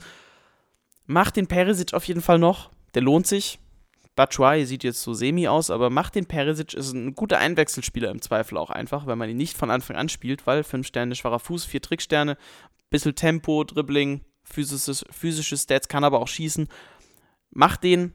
[1.05, 2.71] Macht den Perisic auf jeden Fall noch.
[2.93, 3.59] Der lohnt sich.
[4.15, 8.21] Batshuayi sieht jetzt so semi aus, aber macht den Perisic ist ein guter Einwechselspieler im
[8.21, 11.39] Zweifel auch einfach, weil man ihn nicht von Anfang an spielt, weil 5 Sterne schwacher
[11.39, 12.37] Fuß, 4 Tricksterne,
[12.89, 16.67] bisschen Tempo, Dribbling, physisches, physische Stats, kann aber auch schießen.
[17.51, 18.13] Macht den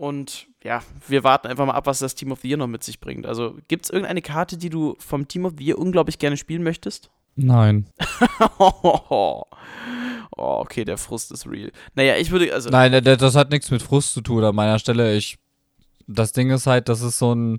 [0.00, 2.82] und ja, wir warten einfach mal ab, was das Team of the Year noch mit
[2.82, 3.26] sich bringt.
[3.26, 6.62] Also gibt es irgendeine Karte, die du vom Team of the Year unglaublich gerne spielen
[6.62, 7.10] möchtest?
[7.36, 7.86] Nein.
[8.58, 9.42] oh,
[10.30, 11.70] okay, der Frust ist real.
[11.96, 12.70] Naja, ich würde, also.
[12.70, 15.14] Nein, das hat nichts mit Frust zu tun an meiner Stelle.
[15.16, 15.36] Ich,
[16.06, 17.58] das Ding ist halt, das ist so ein,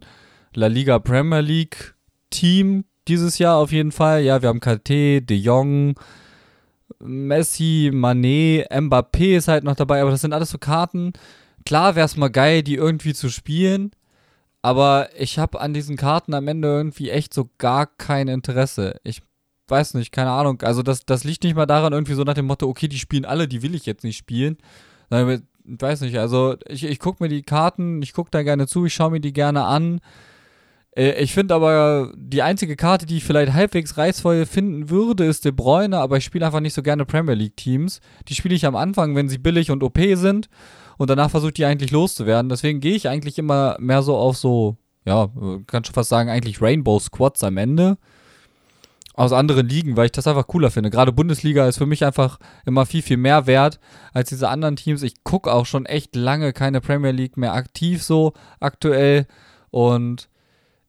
[0.56, 1.94] La Liga Premier League
[2.32, 4.24] Team dieses Jahr auf jeden Fall.
[4.24, 5.94] Ja, wir haben KT, De Jong,
[6.98, 11.14] Messi, Manet, Mbappé ist halt noch dabei, aber das sind alles so Karten.
[11.66, 13.92] Klar wäre es mal geil, die irgendwie zu spielen,
[14.62, 19.00] aber ich habe an diesen Karten am Ende irgendwie echt so gar kein Interesse.
[19.04, 19.22] Ich
[19.68, 20.62] weiß nicht, keine Ahnung.
[20.62, 23.26] Also das, das liegt nicht mal daran, irgendwie so nach dem Motto, okay, die spielen
[23.26, 24.58] alle, die will ich jetzt nicht spielen.
[25.10, 28.86] Ich weiß nicht, also ich, ich gucke mir die Karten, ich gucke da gerne zu,
[28.86, 30.00] ich schaue mir die gerne an.
[30.96, 35.46] Äh, ich finde aber, die einzige Karte, die ich vielleicht halbwegs reizvoll finden würde, ist
[35.46, 38.00] De Bruyne, aber ich spiele einfach nicht so gerne Premier League Teams.
[38.28, 40.50] Die spiele ich am Anfang, wenn sie billig und OP sind
[41.02, 42.50] und danach versuche ich die eigentlich loszuwerden.
[42.50, 45.32] Deswegen gehe ich eigentlich immer mehr so auf so, ja,
[45.66, 47.98] kann schon fast sagen, eigentlich Rainbow Squads am Ende.
[49.16, 50.92] Aus anderen Ligen, weil ich das einfach cooler finde.
[50.92, 52.38] Gerade Bundesliga ist für mich einfach
[52.68, 53.80] immer viel, viel mehr wert
[54.14, 55.02] als diese anderen Teams.
[55.02, 59.26] Ich gucke auch schon echt lange keine Premier League mehr aktiv so aktuell.
[59.72, 60.30] Und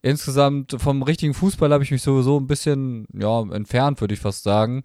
[0.03, 4.43] insgesamt vom richtigen Fußball habe ich mich sowieso ein bisschen ja, entfernt, würde ich fast
[4.43, 4.83] sagen.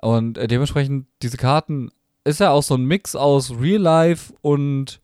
[0.00, 1.90] Und äh, dementsprechend, diese Karten
[2.24, 5.00] ist ja auch so ein Mix aus Real Life und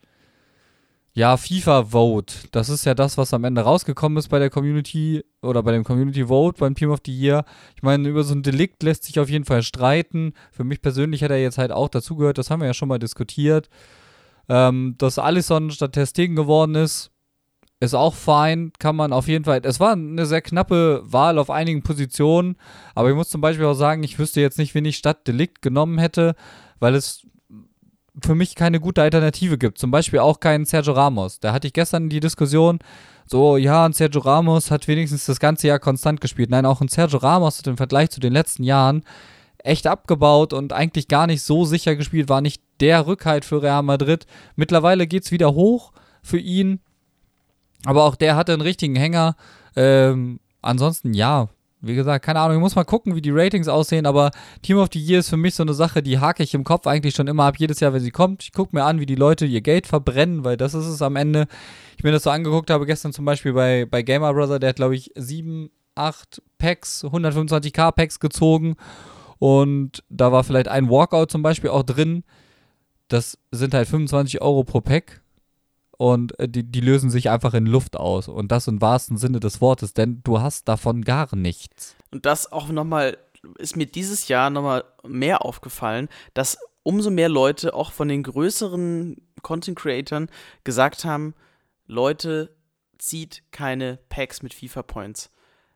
[1.16, 2.34] ja, FIFA Vote.
[2.52, 5.82] Das ist ja das, was am Ende rausgekommen ist bei der Community oder bei dem
[5.82, 7.46] Community Vote beim Team of the Year.
[7.74, 10.34] Ich meine, über so ein Delikt lässt sich auf jeden Fall streiten.
[10.52, 12.98] Für mich persönlich hat er jetzt halt auch dazugehört, das haben wir ja schon mal
[12.98, 13.70] diskutiert.
[14.50, 17.10] Ähm, dass Allison statt Testegen geworden ist,
[17.80, 19.60] ist auch fein, kann man auf jeden Fall.
[19.64, 22.56] Es war eine sehr knappe Wahl auf einigen Positionen,
[22.94, 25.62] aber ich muss zum Beispiel auch sagen, ich wüsste jetzt nicht, wen ich statt Delikt
[25.62, 26.34] genommen hätte,
[26.78, 27.26] weil es
[28.22, 29.78] für mich keine gute Alternative gibt.
[29.78, 31.40] Zum Beispiel auch keinen Sergio Ramos.
[31.40, 32.78] Da hatte ich gestern die Diskussion,
[33.26, 36.50] so, ja, ein Sergio Ramos hat wenigstens das ganze Jahr konstant gespielt.
[36.50, 39.02] Nein, auch ein Sergio Ramos hat im Vergleich zu den letzten Jahren
[39.58, 43.82] echt abgebaut und eigentlich gar nicht so sicher gespielt, war nicht der Rückhalt für Real
[43.82, 44.26] Madrid.
[44.54, 46.80] Mittlerweile geht es wieder hoch für ihn.
[47.84, 49.36] Aber auch der hatte einen richtigen Hänger.
[49.74, 51.48] Ähm, ansonsten, ja,
[51.80, 54.30] wie gesagt, keine Ahnung, ich muss mal gucken, wie die Ratings aussehen, aber
[54.62, 56.86] Team of the Year ist für mich so eine Sache, die hake ich im Kopf
[56.86, 58.42] eigentlich schon immer ab, jedes Jahr, wenn sie kommt.
[58.42, 61.16] Ich gucke mir an, wie die Leute ihr Geld verbrennen, weil das ist es am
[61.16, 61.46] Ende.
[61.96, 64.76] Ich mir das so angeguckt habe, gestern zum Beispiel bei, bei Gamer Brother, der hat,
[64.76, 68.76] glaube ich, 7, 8 Packs, 125k Packs gezogen
[69.38, 72.24] und da war vielleicht ein Walkout zum Beispiel auch drin.
[73.08, 75.22] Das sind halt 25 Euro pro Pack
[75.98, 78.28] und äh, die, die lösen sich einfach in Luft aus.
[78.28, 81.96] Und das im wahrsten Sinne des Wortes, denn du hast davon gar nichts.
[82.10, 83.18] Und das auch nochmal,
[83.58, 89.16] ist mir dieses Jahr nochmal mehr aufgefallen, dass umso mehr Leute auch von den größeren
[89.42, 90.28] Content Creatern
[90.64, 91.34] gesagt haben,
[91.86, 92.54] Leute,
[92.98, 95.30] zieht keine Packs mit FIFA Points.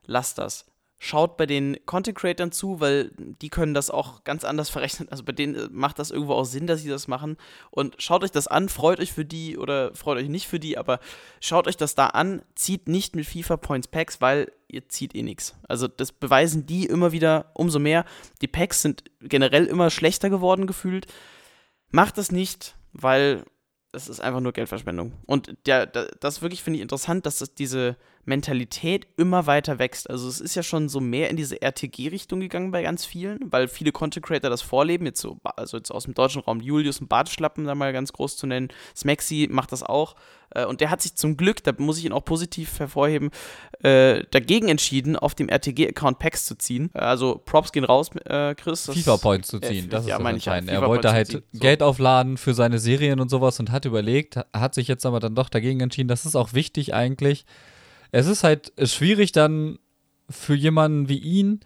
[0.07, 0.70] Lasst das
[1.03, 5.09] schaut bei den Content Creatern zu, weil die können das auch ganz anders verrechnen.
[5.09, 7.39] Also bei denen äh, macht das irgendwo auch Sinn, dass sie das machen.
[7.71, 10.77] Und schaut euch das an, freut euch für die oder freut euch nicht für die,
[10.77, 11.01] aber
[11.41, 15.23] schaut euch das da an, zieht nicht mit FIFA Points Packs, weil ihr zieht eh
[15.23, 15.55] nichts.
[15.67, 18.05] Also das beweisen die immer wieder umso mehr.
[18.43, 21.07] Die Packs sind generell immer schlechter geworden gefühlt.
[21.91, 23.45] Macht das nicht, weil
[23.93, 25.15] es ist einfach nur Geldverschwendung.
[25.25, 30.09] Und der, der das wirklich finde ich interessant, dass das diese Mentalität immer weiter wächst.
[30.11, 33.69] Also es ist ja schon so mehr in diese RTG-Richtung gegangen bei ganz vielen, weil
[33.69, 37.09] viele Content Creator das vorleben, jetzt so, also jetzt aus dem deutschen Raum Julius und
[37.09, 38.69] Bartschlappen da mal ganz groß zu nennen.
[38.95, 40.17] Smexy macht das auch.
[40.51, 43.31] Äh, und der hat sich zum Glück, da muss ich ihn auch positiv hervorheben,
[43.83, 46.91] äh, dagegen entschieden, auf dem RTG-Account Packs zu ziehen.
[46.93, 48.91] Also Props gehen raus, äh, Chris.
[48.93, 50.71] FIFA-Points zu ziehen, das ja, ist das entscheidend.
[50.71, 51.39] er wollte halt so.
[51.55, 55.35] Geld aufladen für seine Serien und sowas und hat überlegt, hat sich jetzt aber dann
[55.35, 56.09] doch dagegen entschieden.
[56.09, 57.47] Das ist auch wichtig eigentlich
[58.13, 59.79] es ist halt schwierig dann
[60.29, 61.61] für jemanden wie ihn,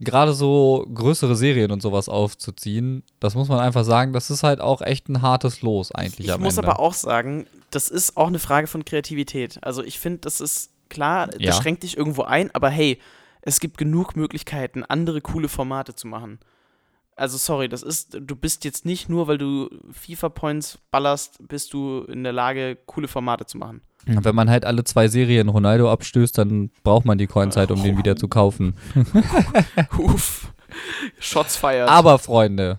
[0.00, 3.04] gerade so größere Serien und sowas aufzuziehen.
[3.20, 6.32] Das muss man einfach sagen, das ist halt auch echt ein hartes Los eigentlich ich
[6.32, 9.58] am muss aber auch sagen, das ist auch eine Frage von Kreativität.
[9.62, 11.52] Also ich finde, das ist klar, das ja.
[11.52, 12.98] schränkt dich irgendwo ein, aber hey,
[13.42, 16.40] es gibt genug Möglichkeiten, andere coole Formate zu machen.
[17.16, 22.04] Also sorry, das ist, du bist jetzt nicht nur, weil du FIFA-Points ballerst, bist du
[22.04, 23.82] in der Lage, coole Formate zu machen.
[24.06, 27.80] Wenn man halt alle zwei Serien Ronaldo abstößt, dann braucht man die Coins halt, um
[27.80, 27.82] oh.
[27.82, 28.74] den wieder zu kaufen.
[29.98, 30.52] Uff.
[31.18, 31.88] Shots feiert.
[31.88, 32.78] Aber Freunde,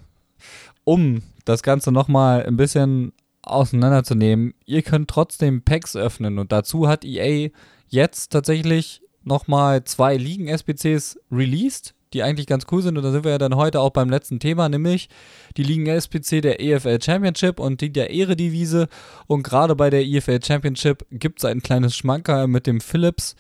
[0.84, 3.14] um das Ganze nochmal ein bisschen
[3.44, 7.50] auseinanderzunehmen, ihr könnt trotzdem Packs öffnen und dazu hat EA
[7.88, 12.98] jetzt tatsächlich nochmal zwei Ligen-SBCs released die eigentlich ganz cool sind.
[12.98, 15.10] Und da sind wir ja dann heute auch beim letzten Thema, nämlich
[15.58, 18.88] die liegen SPC der EFL Championship und die der Ehredivise.
[19.28, 23.36] Und gerade bei der EFL Championship gibt es ein kleines Schmanker mit dem Philips.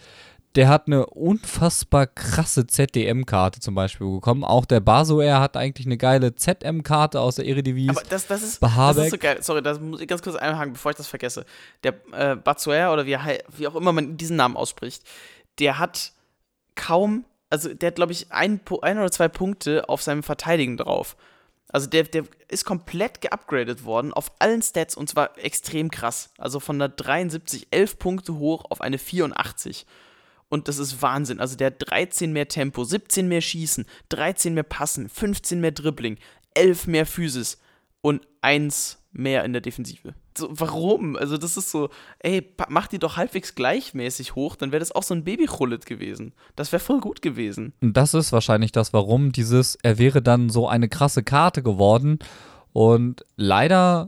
[0.55, 4.43] der hat eine unfassbar krasse ZDM-Karte zum Beispiel bekommen.
[4.43, 7.89] Auch der Basoer hat eigentlich eine geile ZM-Karte aus der Eredivisie.
[7.89, 9.37] Aber das, das, ist, das ist so geil.
[9.41, 11.45] Sorry, das muss ich ganz kurz einhaken, bevor ich das vergesse.
[11.83, 13.17] Der äh, Bazoer oder wie,
[13.57, 15.03] wie auch immer man diesen Namen ausspricht,
[15.59, 16.11] der hat
[16.75, 21.17] kaum, also der hat, glaube ich, ein, ein oder zwei Punkte auf seinem Verteidigen drauf.
[21.67, 26.31] Also der, der ist komplett geupgradet worden auf allen Stats und zwar extrem krass.
[26.37, 29.85] Also von einer 73 11 Punkte hoch auf eine 84.
[30.49, 31.39] Und das ist Wahnsinn.
[31.39, 36.17] Also der hat 13 mehr Tempo, 17 mehr Schießen, 13 mehr Passen, 15 mehr Dribbling,
[36.53, 37.57] 11 mehr Physis
[38.01, 40.13] und 1 mehr in der Defensive.
[40.37, 41.15] So, warum?
[41.17, 41.89] Also das ist so,
[42.19, 46.33] ey, mach die doch halbwegs gleichmäßig hoch, dann wäre das auch so ein Babychrullet gewesen.
[46.55, 47.73] Das wäre voll gut gewesen.
[47.81, 52.19] Und das ist wahrscheinlich das, warum dieses, er wäre dann so eine krasse Karte geworden.
[52.71, 54.07] Und leider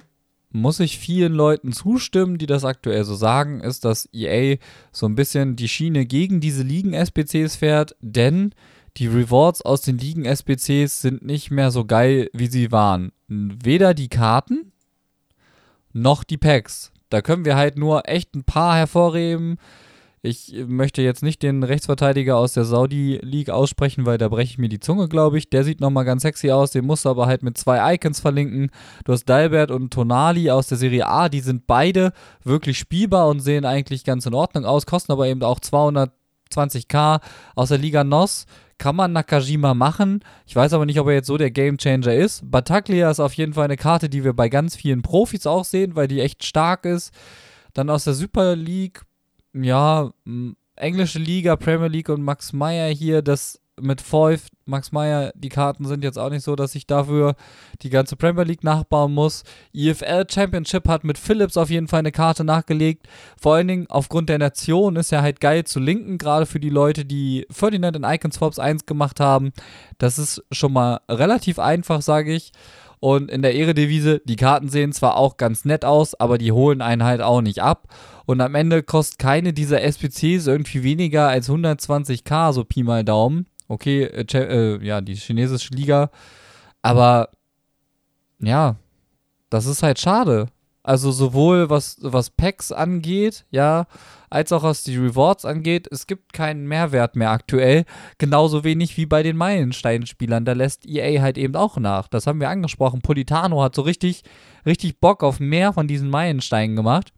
[0.51, 4.57] muss ich vielen Leuten zustimmen, die das aktuell so sagen, ist, dass EA
[4.91, 8.53] so ein bisschen die Schiene gegen diese Ligen-SPCs fährt, denn
[8.97, 13.11] die Rewards aus den Ligen-SPCs sind nicht mehr so geil, wie sie waren.
[13.63, 14.71] Weder die Karten
[15.91, 16.91] noch die Packs.
[17.09, 19.57] Da können wir halt nur echt ein paar hervorheben.
[20.25, 24.57] Ich möchte jetzt nicht den Rechtsverteidiger aus der Saudi League aussprechen, weil da breche ich
[24.57, 25.49] mir die Zunge, glaube ich.
[25.49, 26.71] Der sieht nochmal ganz sexy aus.
[26.71, 28.71] Den musst du aber halt mit zwei Icons verlinken.
[29.03, 31.27] Du hast Dalbert und Tonali aus der Serie A.
[31.27, 32.13] Die sind beide
[32.43, 37.19] wirklich spielbar und sehen eigentlich ganz in Ordnung aus, kosten aber eben auch 220k
[37.55, 38.45] aus der Liga NOS
[38.77, 40.23] kann man Nakajima machen.
[40.45, 42.49] Ich weiß aber nicht, ob er jetzt so der Gamechanger ist.
[42.49, 45.95] Bataglia ist auf jeden Fall eine Karte, die wir bei ganz vielen Profis auch sehen,
[45.95, 47.13] weil die echt stark ist.
[47.73, 49.01] Dann aus der Super League,
[49.53, 50.11] ja,
[50.75, 55.85] englische Liga, Premier League und Max Meyer hier, das mit Foyf, Max Meyer, die Karten
[55.85, 57.35] sind jetzt auch nicht so, dass ich dafür
[57.81, 59.43] die ganze Premier League nachbauen muss.
[59.73, 63.07] EFL Championship hat mit Phillips auf jeden Fall eine Karte nachgelegt.
[63.37, 66.69] Vor allen Dingen aufgrund der Nation ist er halt geil zu linken, gerade für die
[66.69, 69.53] Leute, die Ferdinand in Icon Swaps 1 gemacht haben.
[69.97, 72.51] Das ist schon mal relativ einfach, sage ich.
[72.99, 76.81] Und in der Ehredevise, die Karten sehen zwar auch ganz nett aus, aber die holen
[76.81, 77.89] einen halt auch nicht ab.
[78.25, 83.47] Und am Ende kostet keine dieser SPCs irgendwie weniger als 120k, so Pi mal Daumen.
[83.73, 86.11] Okay, äh, äh, ja, die chinesische Liga.
[86.83, 87.29] Aber
[88.39, 88.75] ja,
[89.49, 90.47] das ist halt schade.
[90.83, 93.87] Also sowohl was, was Packs angeht, ja,
[94.29, 97.85] als auch was die Rewards angeht, es gibt keinen Mehrwert mehr aktuell.
[98.17, 100.43] Genauso wenig wie bei den Meilenstein-Spielern.
[100.43, 102.09] Da lässt EA halt eben auch nach.
[102.09, 103.01] Das haben wir angesprochen.
[103.01, 104.23] Politano hat so richtig,
[104.65, 107.13] richtig Bock auf mehr von diesen Meilensteinen gemacht.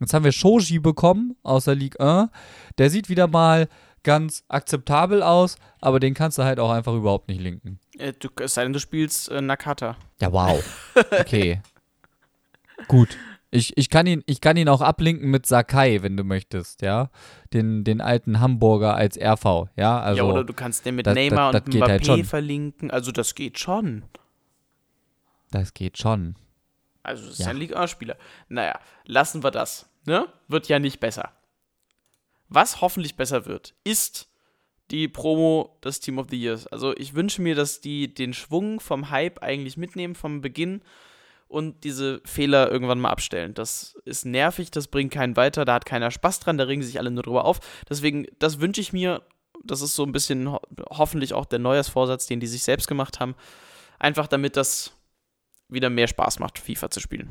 [0.00, 2.30] Jetzt haben wir Shoji bekommen aus der Ligue 1.
[2.78, 3.68] Der sieht wieder mal
[4.04, 7.80] ganz akzeptabel aus, aber den kannst du halt auch einfach überhaupt nicht linken.
[7.98, 9.96] Äh, du, es sei denn, du spielst äh, Nakata.
[10.20, 10.62] Ja, wow.
[11.10, 11.60] Okay.
[12.88, 13.16] Gut.
[13.50, 17.10] Ich, ich, kann ihn, ich kann ihn auch ablinken mit Sakai, wenn du möchtest, ja.
[17.52, 20.00] Den, den alten Hamburger als RV, ja.
[20.00, 22.90] Also, ja, oder du kannst den mit das, Neymar das, das und Mbappé halt verlinken.
[22.90, 24.02] Also das geht schon.
[25.52, 26.34] Das geht schon.
[27.04, 27.48] Also das ist ja.
[27.48, 28.16] ein Liga A-Spieler.
[28.48, 29.88] Naja, lassen wir das.
[30.04, 30.26] Ne?
[30.48, 31.30] Wird ja nicht besser.
[32.48, 34.28] Was hoffentlich besser wird, ist
[34.90, 36.66] die Promo des Team of the Years.
[36.66, 40.82] Also ich wünsche mir, dass die den Schwung vom Hype eigentlich mitnehmen, vom Beginn
[41.48, 43.54] und diese Fehler irgendwann mal abstellen.
[43.54, 46.98] Das ist nervig, das bringt keinen weiter, da hat keiner Spaß dran, da regen sich
[46.98, 47.60] alle nur drüber auf.
[47.88, 49.22] Deswegen, das wünsche ich mir.
[49.66, 53.20] Das ist so ein bisschen ho hoffentlich auch der Neujahrsvorsatz, den die sich selbst gemacht
[53.20, 53.34] haben.
[53.98, 54.92] Einfach damit das
[55.68, 57.30] wieder mehr Spaß macht, FIFA zu spielen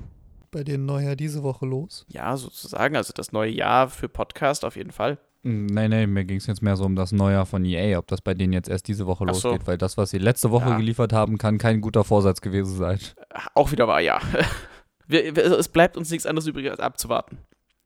[0.54, 2.06] bei denen Neujahr diese Woche los?
[2.08, 2.96] Ja, sozusagen.
[2.96, 5.18] Also das neue Jahr für Podcast auf jeden Fall.
[5.44, 8.08] Hm, nein, nein, mir ging es jetzt mehr so um das Neujahr von EA, ob
[8.08, 9.68] das bei denen jetzt erst diese Woche losgeht, so.
[9.68, 10.78] weil das, was sie letzte Woche ja.
[10.78, 13.00] geliefert haben, kann kein guter Vorsatz gewesen sein.
[13.54, 14.22] Auch wieder wahr, ja.
[15.08, 17.40] Wir, es bleibt uns nichts anderes übrig, als abzuwarten.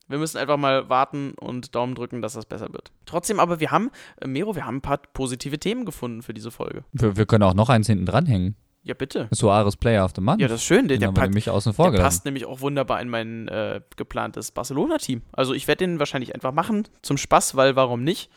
[0.08, 2.92] Wir müssen einfach mal warten und Daumen drücken, dass das besser wird.
[3.06, 3.90] Trotzdem aber, wir haben,
[4.22, 6.86] äh, Mero, wir haben ein paar positive Themen gefunden für diese Folge.
[6.94, 8.56] Wir, wir können auch noch eins hinten dranhängen.
[8.88, 9.28] Ja, bitte.
[9.32, 10.40] Suarez Player of the Month.
[10.40, 10.88] Ja, das ist schön.
[10.88, 14.52] Der, der, der, nämlich außen vor der passt nämlich auch wunderbar in mein äh, geplantes
[14.52, 15.24] Barcelona-Team.
[15.34, 18.32] Also ich werde den wahrscheinlich einfach machen, zum Spaß, weil warum nicht?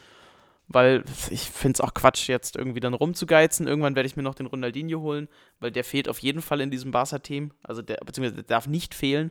[0.67, 3.69] Weil ich finde es auch Quatsch, jetzt irgendwie dann rumzugeizen.
[3.69, 5.29] Irgendwann werde ich mir noch den Ronaldinho holen,
[5.61, 7.53] weil der fehlt auf jeden Fall in diesem Barca-Team.
[7.63, 9.31] Also der, beziehungsweise der darf nicht fehlen.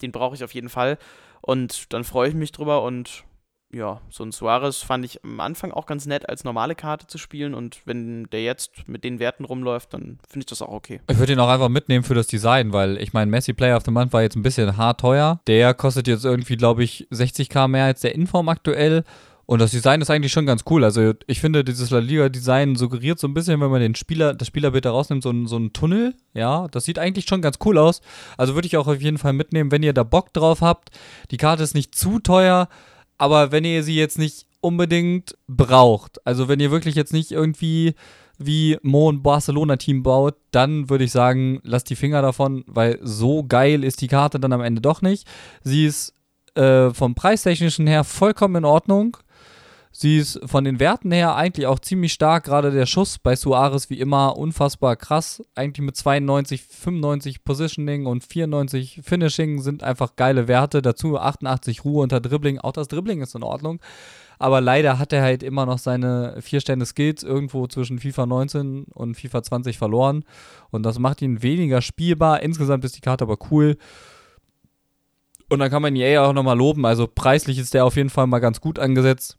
[0.00, 0.96] Den brauche ich auf jeden Fall.
[1.42, 3.24] Und dann freue ich mich drüber und
[3.74, 7.18] ja, so ein Suarez fand ich am Anfang auch ganz nett, als normale Karte zu
[7.18, 7.54] spielen.
[7.54, 11.00] Und wenn der jetzt mit den Werten rumläuft, dann finde ich das auch okay.
[11.10, 13.84] Ich würde ihn auch einfach mitnehmen für das Design, weil ich meine, Messi Player of
[13.84, 15.40] the Month war jetzt ein bisschen hart teuer.
[15.46, 19.04] Der kostet jetzt irgendwie, glaube ich, 60k mehr als der Inform aktuell.
[19.46, 20.84] Und das Design ist eigentlich schon ganz cool.
[20.84, 24.48] Also ich finde, dieses La Liga-Design suggeriert so ein bisschen, wenn man den Spieler, das
[24.48, 26.14] Spielerbild da rausnimmt, so ein, so ein Tunnel.
[26.32, 28.00] Ja, das sieht eigentlich schon ganz cool aus.
[28.38, 30.90] Also würde ich auch auf jeden Fall mitnehmen, wenn ihr da Bock drauf habt.
[31.30, 32.68] Die Karte ist nicht zu teuer.
[33.18, 36.26] Aber wenn ihr sie jetzt nicht unbedingt braucht.
[36.26, 37.94] Also wenn ihr wirklich jetzt nicht irgendwie
[38.38, 43.44] wie Mo ein Barcelona-Team baut, dann würde ich sagen, lasst die Finger davon, weil so
[43.44, 45.28] geil ist die Karte dann am Ende doch nicht.
[45.62, 46.14] Sie ist
[46.54, 49.16] äh, vom Preistechnischen her vollkommen in Ordnung.
[49.96, 52.42] Sie ist von den Werten her eigentlich auch ziemlich stark.
[52.42, 55.40] Gerade der Schuss bei Suarez wie immer unfassbar krass.
[55.54, 60.82] Eigentlich mit 92, 95 Positioning und 94 Finishing sind einfach geile Werte.
[60.82, 62.58] Dazu 88 Ruhe unter Dribbling.
[62.58, 63.80] Auch das Dribbling ist in Ordnung.
[64.40, 68.86] Aber leider hat er halt immer noch seine vier Stände Skills irgendwo zwischen FIFA 19
[68.92, 70.24] und FIFA 20 verloren.
[70.72, 72.42] Und das macht ihn weniger spielbar.
[72.42, 73.76] Insgesamt ist die Karte aber cool.
[75.48, 76.84] Und dann kann man EA auch nochmal loben.
[76.84, 79.38] Also preislich ist der auf jeden Fall mal ganz gut angesetzt.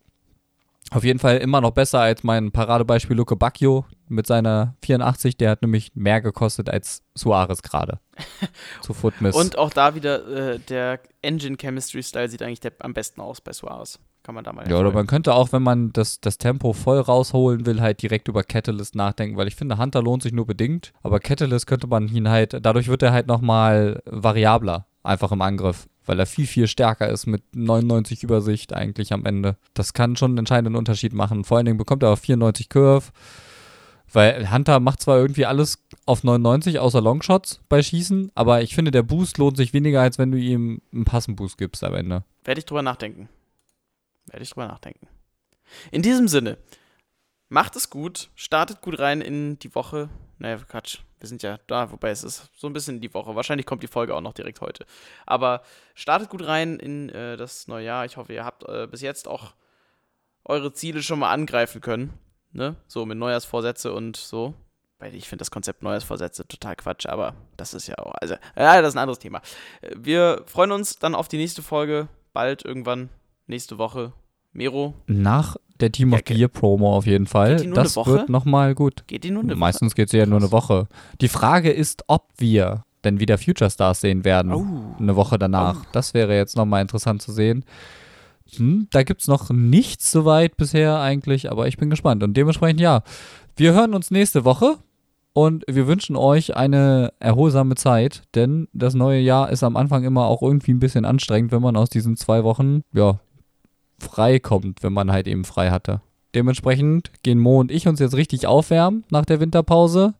[0.91, 5.35] Auf jeden Fall immer noch besser als mein Paradebeispiel Luke Bacchio mit seiner 84.
[5.35, 7.99] Der hat nämlich mehr gekostet als Suarez gerade.
[8.81, 9.35] zu Footmiss.
[9.35, 13.41] Und auch da wieder äh, der Engine Chemistry Style sieht eigentlich der, am besten aus
[13.41, 13.99] bei Suarez.
[14.23, 14.67] Kann man da mal.
[14.69, 18.27] Ja, oder man könnte auch, wenn man das, das Tempo voll rausholen will, halt direkt
[18.27, 20.93] über Catalyst nachdenken, weil ich finde, Hunter lohnt sich nur bedingt.
[21.03, 25.87] Aber Catalyst könnte man ihn halt, dadurch wird er halt nochmal variabler, einfach im Angriff
[26.05, 29.57] weil er viel, viel stärker ist mit 99 Übersicht eigentlich am Ende.
[29.73, 31.43] Das kann schon einen entscheidenden Unterschied machen.
[31.43, 33.11] Vor allen Dingen bekommt er auch 94 Curve,
[34.11, 38.91] weil Hunter macht zwar irgendwie alles auf 99 außer Longshots bei Schießen, aber ich finde,
[38.91, 42.23] der Boost lohnt sich weniger, als wenn du ihm einen Passenboost gibst am Ende.
[42.43, 43.29] Werde ich drüber nachdenken.
[44.27, 45.07] Werde ich drüber nachdenken.
[45.91, 46.57] In diesem Sinne,
[47.49, 50.09] macht es gut, startet gut rein in die Woche.
[50.37, 53.35] Naja, Quatsch, wir sind ja da, wobei es ist so ein bisschen die Woche.
[53.35, 54.85] Wahrscheinlich kommt die Folge auch noch direkt heute.
[55.25, 55.61] Aber
[55.93, 58.05] startet gut rein in äh, das neue Jahr.
[58.05, 59.53] Ich hoffe, ihr habt äh, bis jetzt auch
[60.43, 62.13] eure Ziele schon mal angreifen können.
[62.51, 62.75] Ne?
[62.87, 64.53] So mit Neujahrsvorsätze und so.
[64.99, 68.13] Weil ich finde das Konzept Neujahrsvorsätze total Quatsch, aber das ist ja auch.
[68.15, 69.41] Also, ja, das ist ein anderes Thema.
[69.93, 72.07] Wir freuen uns dann auf die nächste Folge.
[72.31, 73.09] Bald irgendwann,
[73.47, 74.13] nächste Woche.
[74.53, 74.93] Mero.
[75.07, 77.55] Nach der Team of ja, Gear Promo auf jeden Fall.
[77.55, 78.17] Geht die nur das eine Woche?
[78.17, 79.03] wird nochmal gut.
[79.07, 79.59] Geht die nur eine Woche?
[79.59, 80.87] Meistens geht sie ja nur eine Woche.
[81.21, 84.53] Die Frage ist, ob wir denn wieder Future Stars sehen werden.
[84.53, 84.65] Oh.
[84.99, 85.81] Eine Woche danach.
[85.81, 85.87] Oh.
[85.91, 87.63] Das wäre jetzt nochmal interessant zu sehen.
[88.57, 92.23] Hm, da gibt es noch nichts soweit bisher eigentlich, aber ich bin gespannt.
[92.23, 93.03] Und dementsprechend ja.
[93.55, 94.77] Wir hören uns nächste Woche
[95.33, 100.25] und wir wünschen euch eine erholsame Zeit, denn das neue Jahr ist am Anfang immer
[100.25, 103.19] auch irgendwie ein bisschen anstrengend, wenn man aus diesen zwei Wochen ja,
[103.99, 106.01] frei kommt, wenn man halt eben frei hatte.
[106.33, 110.15] Dementsprechend gehen Mo und ich uns jetzt richtig aufwärmen nach der Winterpause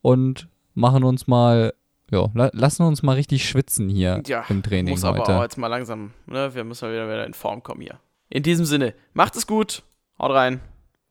[0.00, 1.74] und machen uns mal,
[2.10, 5.22] ja, lassen uns mal richtig schwitzen hier ja, im Training muss heute.
[5.24, 6.54] aber auch jetzt mal langsam, ne?
[6.54, 8.00] Wir müssen mal wieder, wieder in Form kommen hier.
[8.30, 9.82] In diesem Sinne, macht es gut,
[10.18, 10.60] haut rein,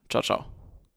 [0.08, 0.49] ciao, ciao.